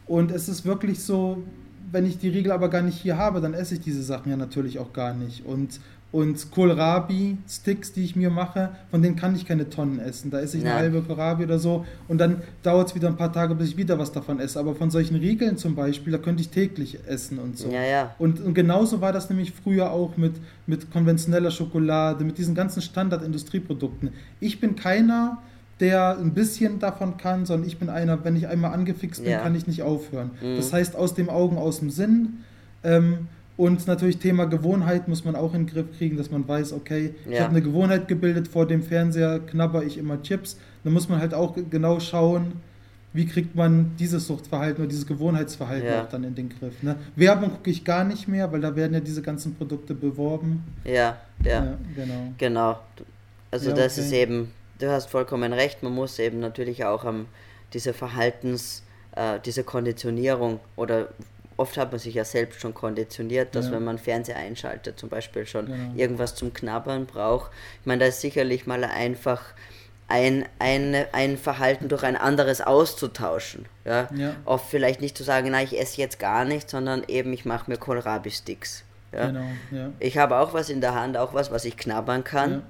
und 0.07 0.31
es 0.31 0.49
ist 0.49 0.65
wirklich 0.65 0.99
so, 0.99 1.43
wenn 1.91 2.05
ich 2.05 2.17
die 2.17 2.29
Riegel 2.29 2.51
aber 2.51 2.69
gar 2.69 2.81
nicht 2.81 2.97
hier 2.97 3.17
habe, 3.17 3.41
dann 3.41 3.53
esse 3.53 3.75
ich 3.75 3.81
diese 3.81 4.03
Sachen 4.03 4.29
ja 4.29 4.37
natürlich 4.37 4.79
auch 4.79 4.93
gar 4.93 5.13
nicht. 5.13 5.45
Und 5.45 5.79
und 6.15 6.49
Kohlrabi-Sticks, 6.49 7.91
die 7.91 8.05
ich 8.05 8.15
mir 8.15 8.29
mache, 8.29 8.69
von 8.89 9.01
denen 9.01 9.17
kann 9.17 9.35
ich 9.35 9.45
keine 9.45 9.69
Tonnen 9.69 9.99
essen. 9.99 10.31
Da 10.31 10.39
esse 10.39 10.55
ich 10.55 10.63
ja. 10.63 10.69
eine 10.69 10.79
halbe 10.79 11.01
Kohlrabi 11.01 11.43
oder 11.43 11.59
so 11.59 11.85
und 12.07 12.19
dann 12.19 12.41
dauert 12.63 12.87
es 12.87 12.95
wieder 12.95 13.09
ein 13.09 13.17
paar 13.17 13.33
Tage, 13.33 13.53
bis 13.53 13.71
ich 13.71 13.77
wieder 13.77 13.99
was 13.99 14.13
davon 14.13 14.39
esse. 14.39 14.57
Aber 14.57 14.75
von 14.75 14.89
solchen 14.89 15.17
Riegeln 15.17 15.57
zum 15.57 15.75
Beispiel, 15.75 16.13
da 16.13 16.17
könnte 16.17 16.41
ich 16.41 16.49
täglich 16.51 16.99
essen 17.05 17.37
und 17.37 17.57
so. 17.57 17.69
Ja, 17.69 17.83
ja. 17.83 18.15
Und, 18.17 18.39
und 18.39 18.53
genauso 18.53 19.01
war 19.01 19.11
das 19.11 19.29
nämlich 19.29 19.51
früher 19.51 19.91
auch 19.91 20.15
mit, 20.15 20.35
mit 20.67 20.89
konventioneller 20.89 21.51
Schokolade, 21.51 22.23
mit 22.23 22.37
diesen 22.37 22.55
ganzen 22.55 22.81
Standard-Industrieprodukten. 22.81 24.11
Ich 24.39 24.61
bin 24.61 24.77
keiner, 24.77 25.39
der 25.39 25.54
ein 25.79 26.33
bisschen 26.33 26.79
davon 26.79 27.17
kann, 27.17 27.45
sondern 27.45 27.67
ich 27.67 27.77
bin 27.77 27.89
einer, 27.89 28.23
wenn 28.23 28.35
ich 28.35 28.47
einmal 28.47 28.73
angefixt 28.73 29.23
bin, 29.23 29.31
ja. 29.31 29.39
kann 29.39 29.55
ich 29.55 29.67
nicht 29.67 29.81
aufhören. 29.81 30.31
Mhm. 30.41 30.55
Das 30.55 30.71
heißt, 30.71 30.95
aus 30.95 31.13
dem 31.13 31.29
Augen, 31.29 31.57
aus 31.57 31.79
dem 31.79 31.89
Sinn. 31.89 32.43
Ähm, 32.83 33.27
und 33.57 33.87
natürlich 33.87 34.17
Thema 34.17 34.45
Gewohnheit 34.45 35.07
muss 35.07 35.23
man 35.23 35.35
auch 35.35 35.53
in 35.53 35.65
den 35.65 35.73
Griff 35.73 35.97
kriegen, 35.97 36.17
dass 36.17 36.29
man 36.29 36.47
weiß, 36.47 36.73
okay, 36.73 37.15
ja. 37.25 37.31
ich 37.31 37.39
habe 37.39 37.51
eine 37.51 37.61
Gewohnheit 37.61 38.07
gebildet, 38.07 38.47
vor 38.47 38.67
dem 38.67 38.83
Fernseher 38.83 39.39
knabber 39.39 39.83
ich 39.83 39.97
immer 39.97 40.21
Chips. 40.21 40.57
Dann 40.83 40.93
muss 40.93 41.07
man 41.07 41.19
halt 41.19 41.33
auch 41.33 41.55
genau 41.69 41.99
schauen, 41.99 42.53
wie 43.13 43.25
kriegt 43.25 43.55
man 43.55 43.95
dieses 43.97 44.27
Suchtverhalten 44.27 44.83
oder 44.83 44.89
dieses 44.89 45.07
Gewohnheitsverhalten 45.07 45.87
ja. 45.87 46.03
auch 46.03 46.09
dann 46.09 46.25
in 46.25 46.35
den 46.35 46.49
Griff. 46.49 46.83
Ne? 46.83 46.97
Werbung 47.15 47.49
gucke 47.49 47.69
ich 47.69 47.85
gar 47.85 48.03
nicht 48.03 48.27
mehr, 48.27 48.51
weil 48.51 48.59
da 48.59 48.75
werden 48.75 48.93
ja 48.93 48.99
diese 48.99 49.21
ganzen 49.21 49.55
Produkte 49.55 49.93
beworben. 49.93 50.63
Ja, 50.83 51.17
ja. 51.43 51.65
ja 51.65 51.77
genau. 51.95 52.33
Genau. 52.37 52.79
Also 53.51 53.71
das 53.71 53.97
okay. 53.97 54.05
ist 54.05 54.11
eben, 54.11 54.51
du 54.79 54.89
hast 54.89 55.09
vollkommen 55.09 55.53
recht, 55.53 55.83
man 55.83 55.93
muss 55.93 56.19
eben 56.19 56.39
natürlich 56.39 56.85
auch 56.85 57.03
am 57.03 57.27
diese 57.73 57.93
Verhaltens, 57.93 58.83
äh, 59.15 59.39
diese 59.43 59.63
Konditionierung 59.63 60.59
oder 60.75 61.09
oft 61.57 61.77
hat 61.77 61.91
man 61.91 61.99
sich 61.99 62.15
ja 62.15 62.25
selbst 62.25 62.61
schon 62.61 62.73
konditioniert, 62.73 63.55
dass 63.55 63.67
ja. 63.67 63.73
wenn 63.73 63.83
man 63.83 63.97
Fernseher 63.97 64.37
einschaltet, 64.37 64.99
zum 64.99 65.09
Beispiel 65.09 65.45
schon 65.45 65.67
genau. 65.67 65.93
irgendwas 65.95 66.35
zum 66.35 66.53
Knabbern 66.53 67.05
braucht. 67.05 67.51
Ich 67.81 67.85
meine, 67.85 67.99
da 67.99 68.05
ist 68.07 68.21
sicherlich 68.21 68.67
mal 68.67 68.83
einfach 68.83 69.41
ein, 70.07 70.45
ein, 70.59 71.05
ein 71.13 71.37
Verhalten 71.37 71.87
durch 71.87 72.03
ein 72.03 72.15
anderes 72.15 72.61
auszutauschen. 72.61 73.65
Ja? 73.85 74.09
ja. 74.15 74.35
Oft 74.45 74.69
vielleicht 74.69 75.01
nicht 75.01 75.17
zu 75.17 75.23
sagen, 75.23 75.49
na, 75.51 75.63
ich 75.63 75.79
esse 75.79 75.99
jetzt 75.99 76.19
gar 76.19 76.45
nichts, 76.45 76.71
sondern 76.71 77.03
eben, 77.07 77.33
ich 77.33 77.45
mache 77.45 77.71
mir 77.71 77.77
Kohlrabi-Sticks. 77.77 78.83
Ja? 79.15 79.27
Genau, 79.27 79.45
ja. 79.71 79.91
Ich 79.99 80.17
habe 80.17 80.37
auch 80.37 80.53
was 80.53 80.69
in 80.69 80.81
der 80.81 80.95
Hand, 80.95 81.17
auch 81.17 81.33
was, 81.33 81.51
was 81.51 81.65
ich 81.65 81.77
knabbern 81.77 82.23
kann. 82.23 82.51
Ja 82.51 82.61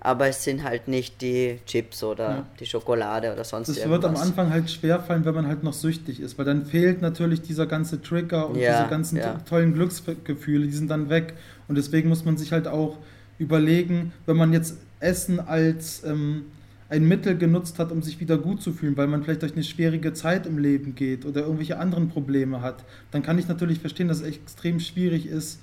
aber 0.00 0.28
es 0.28 0.42
sind 0.42 0.64
halt 0.64 0.88
nicht 0.88 1.20
die 1.20 1.58
Chips 1.66 2.02
oder 2.02 2.46
die 2.58 2.64
Schokolade 2.64 3.32
oder 3.32 3.44
sonst 3.44 3.68
das 3.68 3.76
irgendwas. 3.76 4.00
Das 4.00 4.10
wird 4.10 4.18
am 4.18 4.28
Anfang 4.28 4.50
halt 4.50 4.70
schwerfallen, 4.70 5.24
wenn 5.24 5.34
man 5.34 5.46
halt 5.46 5.62
noch 5.62 5.74
süchtig 5.74 6.20
ist, 6.20 6.38
weil 6.38 6.46
dann 6.46 6.64
fehlt 6.64 7.02
natürlich 7.02 7.42
dieser 7.42 7.66
ganze 7.66 8.00
Trigger 8.00 8.48
und 8.48 8.56
diese 8.56 8.86
ganzen 8.88 9.20
tollen 9.48 9.74
Glücksgefühle, 9.74 10.66
die 10.66 10.72
sind 10.72 10.90
dann 10.90 11.10
weg. 11.10 11.34
Und 11.68 11.76
deswegen 11.76 12.08
muss 12.08 12.24
man 12.24 12.36
sich 12.36 12.52
halt 12.52 12.66
auch 12.66 12.96
überlegen, 13.38 14.12
wenn 14.26 14.36
man 14.36 14.52
jetzt 14.52 14.78
Essen 15.00 15.38
als 15.38 16.02
ähm, 16.04 16.46
ein 16.88 17.06
Mittel 17.06 17.36
genutzt 17.36 17.78
hat, 17.78 17.92
um 17.92 18.02
sich 18.02 18.20
wieder 18.20 18.36
gut 18.36 18.60
zu 18.60 18.72
fühlen, 18.72 18.96
weil 18.96 19.06
man 19.06 19.22
vielleicht 19.22 19.42
durch 19.42 19.52
eine 19.52 19.62
schwierige 19.62 20.12
Zeit 20.12 20.46
im 20.46 20.58
Leben 20.58 20.94
geht 20.94 21.24
oder 21.24 21.42
irgendwelche 21.42 21.78
anderen 21.78 22.08
Probleme 22.08 22.62
hat, 22.62 22.84
dann 23.12 23.22
kann 23.22 23.38
ich 23.38 23.48
natürlich 23.48 23.80
verstehen, 23.80 24.08
dass 24.08 24.20
es 24.20 24.26
extrem 24.26 24.80
schwierig 24.80 25.26
ist, 25.26 25.60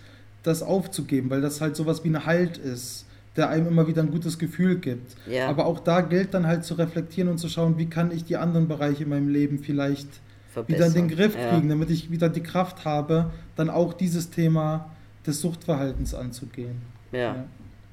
das 0.47 0.63
aufzugeben, 0.63 1.29
weil 1.29 1.41
das 1.41 1.61
halt 1.61 1.75
sowas 1.75 2.03
wie 2.03 2.09
ein 2.09 2.25
Halt 2.25 2.57
ist 2.57 3.07
der 3.37 3.49
einem 3.49 3.67
immer 3.67 3.87
wieder 3.87 4.01
ein 4.01 4.11
gutes 4.11 4.39
Gefühl 4.39 4.79
gibt. 4.79 5.15
Ja. 5.27 5.47
Aber 5.47 5.67
auch 5.67 5.79
da 5.79 6.01
gilt 6.01 6.33
dann 6.33 6.47
halt 6.47 6.65
zu 6.65 6.73
reflektieren 6.73 7.29
und 7.29 7.37
zu 7.37 7.47
schauen, 7.47 7.77
wie 7.77 7.85
kann 7.85 8.11
ich 8.11 8.25
die 8.25 8.35
anderen 8.35 8.67
Bereiche 8.67 9.03
in 9.03 9.09
meinem 9.09 9.29
Leben 9.29 9.59
vielleicht 9.59 10.07
Verbessern. 10.51 10.75
wieder 10.75 10.87
in 10.87 11.07
den 11.07 11.15
Griff 11.15 11.33
kriegen, 11.33 11.69
ja. 11.69 11.75
damit 11.75 11.91
ich 11.91 12.09
wieder 12.09 12.29
die 12.29 12.41
Kraft 12.41 12.83
habe, 12.83 13.29
dann 13.55 13.69
auch 13.69 13.93
dieses 13.93 14.31
Thema 14.31 14.89
des 15.25 15.39
Suchtverhaltens 15.41 16.15
anzugehen. 16.15 16.81
Ja, 17.11 17.19
ja. 17.19 17.45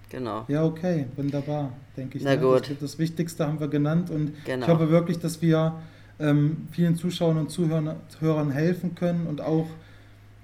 genau. 0.09 0.45
Ja, 0.49 0.65
okay, 0.65 1.07
wunderbar, 1.17 1.73
denke 1.97 2.17
ich. 2.17 2.25
Na 2.25 2.37
ne? 2.37 2.41
gut. 2.41 2.71
Das, 2.71 2.79
das, 2.81 2.99
Wichtigste 2.99 3.47
haben 3.47 3.61
wir 3.61 3.69
genannt 3.69 4.11
und 4.11 4.33
genau. 4.47 4.65
ich 4.65 4.73
hoffe 4.73 4.89
wirklich, 4.89 5.19
dass 5.19 5.43
wir 5.43 5.75
ähm, 6.19 6.69
vielen 6.71 6.97
Zuschauern 6.97 7.37
und 7.37 7.51
Zuhörern 7.51 8.51
helfen 8.51 8.95
können 8.95 9.27
und 9.27 9.43
auch 9.43 9.67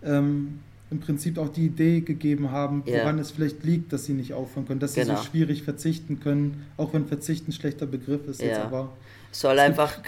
ähm, 0.04 0.60
im 0.90 0.98
Prinzip 0.98 1.38
auch 1.38 1.48
die 1.48 1.66
Idee 1.66 2.00
gegeben 2.00 2.50
haben, 2.50 2.82
woran 2.84 3.16
ja. 3.16 3.22
es 3.22 3.30
vielleicht 3.30 3.62
liegt, 3.62 3.92
dass 3.92 4.06
sie 4.06 4.12
nicht 4.12 4.34
aufhören 4.34 4.66
können, 4.66 4.80
dass 4.80 4.94
genau. 4.94 5.16
sie 5.16 5.22
so 5.22 5.30
schwierig 5.30 5.62
verzichten 5.62 6.18
können, 6.20 6.66
auch 6.76 6.92
wenn 6.92 7.06
Verzichten 7.06 7.50
ein 7.50 7.52
schlechter 7.52 7.86
Begriff 7.86 8.26
ist. 8.26 8.42
Ja. 8.42 8.48
Jetzt 8.48 8.60
aber 8.60 8.90
Soll 9.30 9.60
einfach, 9.60 9.98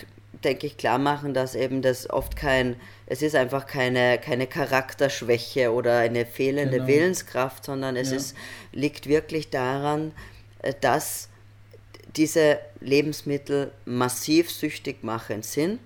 denke 0.42 0.66
ich, 0.66 0.76
klar 0.76 0.98
machen, 0.98 1.34
dass 1.34 1.54
eben 1.54 1.82
das 1.82 2.10
oft 2.10 2.34
kein, 2.34 2.74
es 3.06 3.22
ist 3.22 3.36
einfach 3.36 3.66
keine, 3.66 4.18
keine 4.18 4.48
Charakterschwäche 4.48 5.72
oder 5.72 5.98
eine 5.98 6.26
fehlende 6.26 6.78
genau. 6.78 6.88
Willenskraft, 6.88 7.64
sondern 7.64 7.94
es 7.94 8.10
ja. 8.10 8.16
ist, 8.16 8.36
liegt 8.72 9.08
wirklich 9.08 9.50
daran, 9.50 10.10
äh, 10.62 10.74
dass 10.80 11.28
diese 12.16 12.58
Lebensmittel 12.80 13.70
massiv 13.84 14.50
süchtig 14.50 15.04
machend 15.04 15.44
sind 15.44 15.78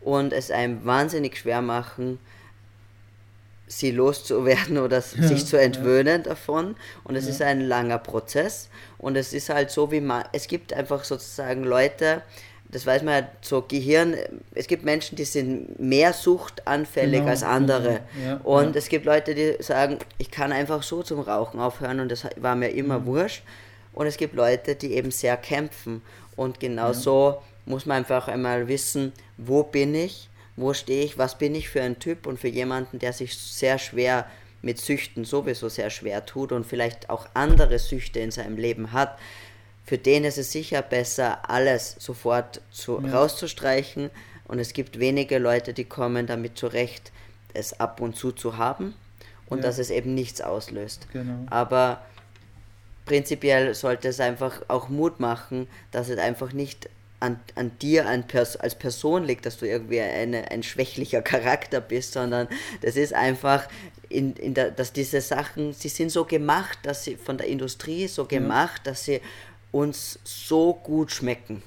und 0.00 0.32
es 0.32 0.52
einem 0.52 0.84
wahnsinnig 0.84 1.38
schwer 1.38 1.60
machen, 1.60 2.18
sie 3.68 3.90
loszuwerden 3.92 4.78
oder 4.86 4.98
Ja, 4.98 5.28
sich 5.28 5.46
zu 5.46 5.56
entwöhnen 5.60 6.22
davon. 6.24 6.74
Und 7.04 7.16
es 7.16 7.26
ist 7.28 7.42
ein 7.42 7.60
langer 7.60 7.98
Prozess. 7.98 8.68
Und 8.98 9.16
es 9.16 9.32
ist 9.32 9.48
halt 9.50 9.70
so, 9.70 9.92
wie 9.92 10.00
man, 10.00 10.24
es 10.32 10.48
gibt 10.48 10.72
einfach 10.72 11.04
sozusagen 11.04 11.62
Leute, 11.64 12.22
das 12.70 12.84
weiß 12.84 13.02
man 13.02 13.22
ja, 13.24 13.28
so 13.40 13.62
Gehirn, 13.62 14.14
es 14.54 14.66
gibt 14.66 14.84
Menschen, 14.84 15.16
die 15.16 15.24
sind 15.24 15.78
mehr 15.80 16.12
suchtanfällig 16.12 17.20
Genau, 17.20 17.30
als 17.30 17.42
andere. 17.42 18.00
genau, 18.14 18.26
ja, 18.28 18.36
und 18.44 18.74
ja. 18.74 18.78
es 18.78 18.88
gibt 18.88 19.04
Leute, 19.06 19.34
die 19.34 19.56
sagen, 19.62 19.98
ich 20.18 20.30
kann 20.30 20.52
einfach 20.52 20.82
so 20.82 21.02
zum 21.02 21.20
Rauchen 21.20 21.60
aufhören 21.60 22.00
und 22.00 22.10
das 22.10 22.26
war 22.36 22.54
mir 22.56 22.70
Mhm. 22.70 22.78
immer 22.78 23.06
wurscht. 23.06 23.42
Und 23.94 24.06
es 24.06 24.16
gibt 24.16 24.34
Leute, 24.34 24.74
die 24.74 24.94
eben 24.94 25.10
sehr 25.10 25.36
kämpfen. 25.36 26.02
Und 26.36 26.60
genau 26.60 26.92
so 26.92 27.38
muss 27.66 27.84
man 27.86 27.98
einfach 27.98 28.28
einmal 28.28 28.68
wissen, 28.68 29.12
wo 29.38 29.62
bin 29.64 29.94
ich, 29.94 30.28
wo 30.60 30.74
stehe 30.74 31.04
ich, 31.04 31.18
was 31.18 31.38
bin 31.38 31.54
ich 31.54 31.68
für 31.68 31.82
ein 31.82 31.98
Typ 31.98 32.26
und 32.26 32.38
für 32.40 32.48
jemanden, 32.48 32.98
der 32.98 33.12
sich 33.12 33.36
sehr 33.36 33.78
schwer 33.78 34.26
mit 34.60 34.78
Süchten 34.78 35.24
sowieso 35.24 35.68
sehr 35.68 35.88
schwer 35.90 36.26
tut 36.26 36.50
und 36.52 36.66
vielleicht 36.66 37.10
auch 37.10 37.28
andere 37.34 37.78
Süchte 37.78 38.18
in 38.18 38.30
seinem 38.32 38.56
Leben 38.56 38.92
hat, 38.92 39.18
für 39.84 39.98
den 39.98 40.24
ist 40.24 40.36
es 40.36 40.52
sicher 40.52 40.82
besser, 40.82 41.48
alles 41.48 41.96
sofort 41.98 42.60
zu, 42.70 43.00
Ja. 43.00 43.18
rauszustreichen. 43.20 44.10
Und 44.46 44.58
es 44.58 44.72
gibt 44.72 44.98
wenige 44.98 45.38
Leute, 45.38 45.72
die 45.74 45.84
kommen 45.84 46.26
damit 46.26 46.58
zurecht, 46.58 47.12
es 47.54 47.78
ab 47.80 48.00
und 48.00 48.16
zu 48.16 48.32
zu 48.32 48.56
haben 48.58 48.94
und 49.46 49.58
Ja. 49.58 49.62
dass 49.64 49.78
es 49.78 49.90
eben 49.90 50.14
nichts 50.14 50.40
auslöst. 50.40 51.06
Genau. 51.12 51.46
Aber 51.50 52.02
prinzipiell 53.06 53.74
sollte 53.74 54.08
es 54.08 54.20
einfach 54.20 54.60
auch 54.68 54.88
Mut 54.88 55.20
machen, 55.20 55.68
dass 55.90 56.08
es 56.08 56.18
einfach 56.18 56.52
nicht 56.52 56.90
an, 57.20 57.40
an 57.56 57.72
dir 57.82 58.06
an 58.06 58.26
Pers 58.26 58.56
als 58.56 58.74
Person 58.76 59.24
liegt, 59.24 59.44
dass 59.46 59.58
du 59.58 59.66
irgendwie 59.66 60.00
eine, 60.00 60.50
ein 60.50 60.62
schwächlicher 60.62 61.20
Charakter 61.22 61.80
bist, 61.80 62.12
sondern 62.12 62.48
das 62.82 62.96
ist 62.96 63.12
einfach, 63.12 63.66
in, 64.08 64.34
in 64.34 64.54
der, 64.54 64.70
dass 64.70 64.92
diese 64.92 65.20
Sachen, 65.20 65.72
sie 65.72 65.88
sind 65.88 66.10
so 66.10 66.24
gemacht, 66.24 66.78
dass 66.82 67.04
sie 67.04 67.16
von 67.16 67.36
der 67.36 67.48
Industrie 67.48 68.06
so 68.08 68.24
gemacht, 68.24 68.82
dass 68.84 69.04
sie 69.04 69.20
uns 69.72 70.18
so 70.24 70.74
gut 70.74 71.10
schmecken. 71.12 71.62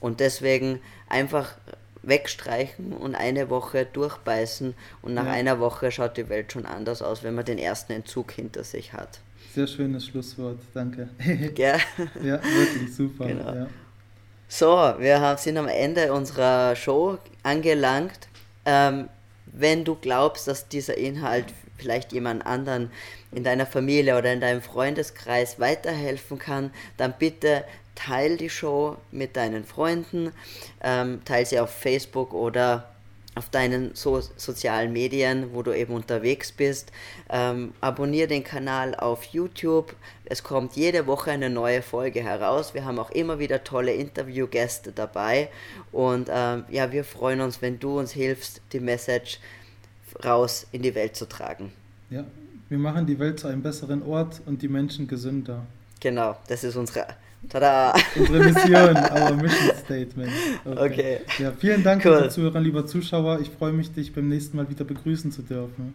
Und 0.00 0.20
deswegen 0.20 0.80
einfach 1.08 1.54
wegstreichen 2.02 2.92
und 2.92 3.14
eine 3.14 3.50
Woche 3.50 3.86
durchbeißen 3.86 4.74
und 5.02 5.14
nach 5.14 5.24
Ja. 5.26 5.32
einer 5.32 5.58
Woche 5.60 5.90
schaut 5.90 6.16
die 6.16 6.28
Welt 6.28 6.52
schon 6.52 6.66
anders 6.66 7.02
aus, 7.02 7.22
wenn 7.22 7.34
man 7.34 7.44
den 7.44 7.58
ersten 7.58 7.92
Entzug 7.92 8.32
hinter 8.32 8.62
sich 8.64 8.92
hat. 8.92 9.20
Sehr 9.54 9.66
schönes 9.66 10.06
Schlusswort, 10.06 10.58
danke. 10.74 11.08
Gell? 11.54 11.78
ja, 12.22 12.40
wirklich 12.44 12.94
super. 12.94 13.26
Genau. 13.26 13.54
Ja. 13.54 13.66
So, 14.48 14.94
wir 14.98 15.36
sind 15.38 15.56
am 15.56 15.66
Ende 15.66 16.12
unserer 16.12 16.76
Show 16.76 17.18
angelangt. 17.42 18.28
Ähm, 18.64 19.08
wenn 19.46 19.84
du 19.84 19.96
glaubst, 19.96 20.46
dass 20.46 20.68
dieser 20.68 20.96
Inhalt 20.96 21.46
vielleicht 21.76 22.12
jemand 22.12 22.46
anderen 22.46 22.92
in 23.32 23.42
deiner 23.42 23.66
Familie 23.66 24.16
oder 24.16 24.32
in 24.32 24.40
deinem 24.40 24.62
Freundeskreis 24.62 25.58
weiterhelfen 25.58 26.38
kann, 26.38 26.70
dann 26.96 27.14
bitte 27.18 27.64
teil 27.96 28.36
die 28.36 28.50
Show 28.50 28.96
mit 29.10 29.36
deinen 29.36 29.64
Freunden, 29.64 30.32
ähm, 30.80 31.22
teil 31.24 31.44
sie 31.44 31.58
auf 31.58 31.70
Facebook 31.70 32.32
oder 32.32 32.88
auf 33.36 33.50
deinen 33.50 33.94
so 33.94 34.20
sozialen 34.36 34.92
Medien, 34.92 35.52
wo 35.52 35.62
du 35.62 35.72
eben 35.72 35.94
unterwegs 35.94 36.50
bist. 36.50 36.90
Ähm, 37.28 37.72
abonnier 37.80 38.26
den 38.26 38.42
Kanal 38.42 38.94
auf 38.94 39.24
YouTube. 39.24 39.94
Es 40.24 40.42
kommt 40.42 40.74
jede 40.74 41.06
Woche 41.06 41.30
eine 41.30 41.50
neue 41.50 41.82
Folge 41.82 42.22
heraus. 42.22 42.74
Wir 42.74 42.84
haben 42.84 42.98
auch 42.98 43.10
immer 43.10 43.38
wieder 43.38 43.62
tolle 43.62 43.92
Interviewgäste 43.92 44.90
dabei. 44.90 45.50
Und 45.92 46.28
ähm, 46.32 46.64
ja, 46.70 46.90
wir 46.90 47.04
freuen 47.04 47.42
uns, 47.42 47.62
wenn 47.62 47.78
du 47.78 47.98
uns 47.98 48.12
hilfst, 48.12 48.62
die 48.72 48.80
Message 48.80 49.38
raus 50.24 50.66
in 50.72 50.82
die 50.82 50.94
Welt 50.94 51.14
zu 51.14 51.28
tragen. 51.28 51.72
ja, 52.10 52.24
wir 52.68 52.78
machen 52.78 53.06
die 53.06 53.18
Welt 53.18 53.38
zu 53.38 53.46
einem 53.46 53.62
besseren 53.62 54.02
Ort 54.02 54.40
und 54.46 54.62
die 54.62 54.68
Menschen 54.68 55.06
gesünder. 55.06 55.64
Genau, 56.00 56.36
das 56.48 56.64
ist 56.64 56.76
unsere. 56.76 57.06
Tada! 57.48 57.94
Unsere 58.16 58.38
Mission, 58.44 58.96
our 58.96 59.32
Mission 59.36 59.70
Statement. 59.84 60.32
Okay. 60.64 61.18
Ja, 61.38 61.52
vielen 61.52 61.82
Dank, 61.82 62.04
Cool. 62.04 62.16
liebe 62.16 62.28
Zuhörer, 62.28 62.60
lieber 62.60 62.86
Zuschauer. 62.86 63.40
Ich 63.40 63.50
freue 63.50 63.72
mich, 63.72 63.92
dich 63.92 64.12
beim 64.12 64.28
nächsten 64.28 64.56
Mal 64.56 64.68
wieder 64.68 64.84
begrüßen 64.84 65.30
zu 65.32 65.42
dürfen. 65.42 65.94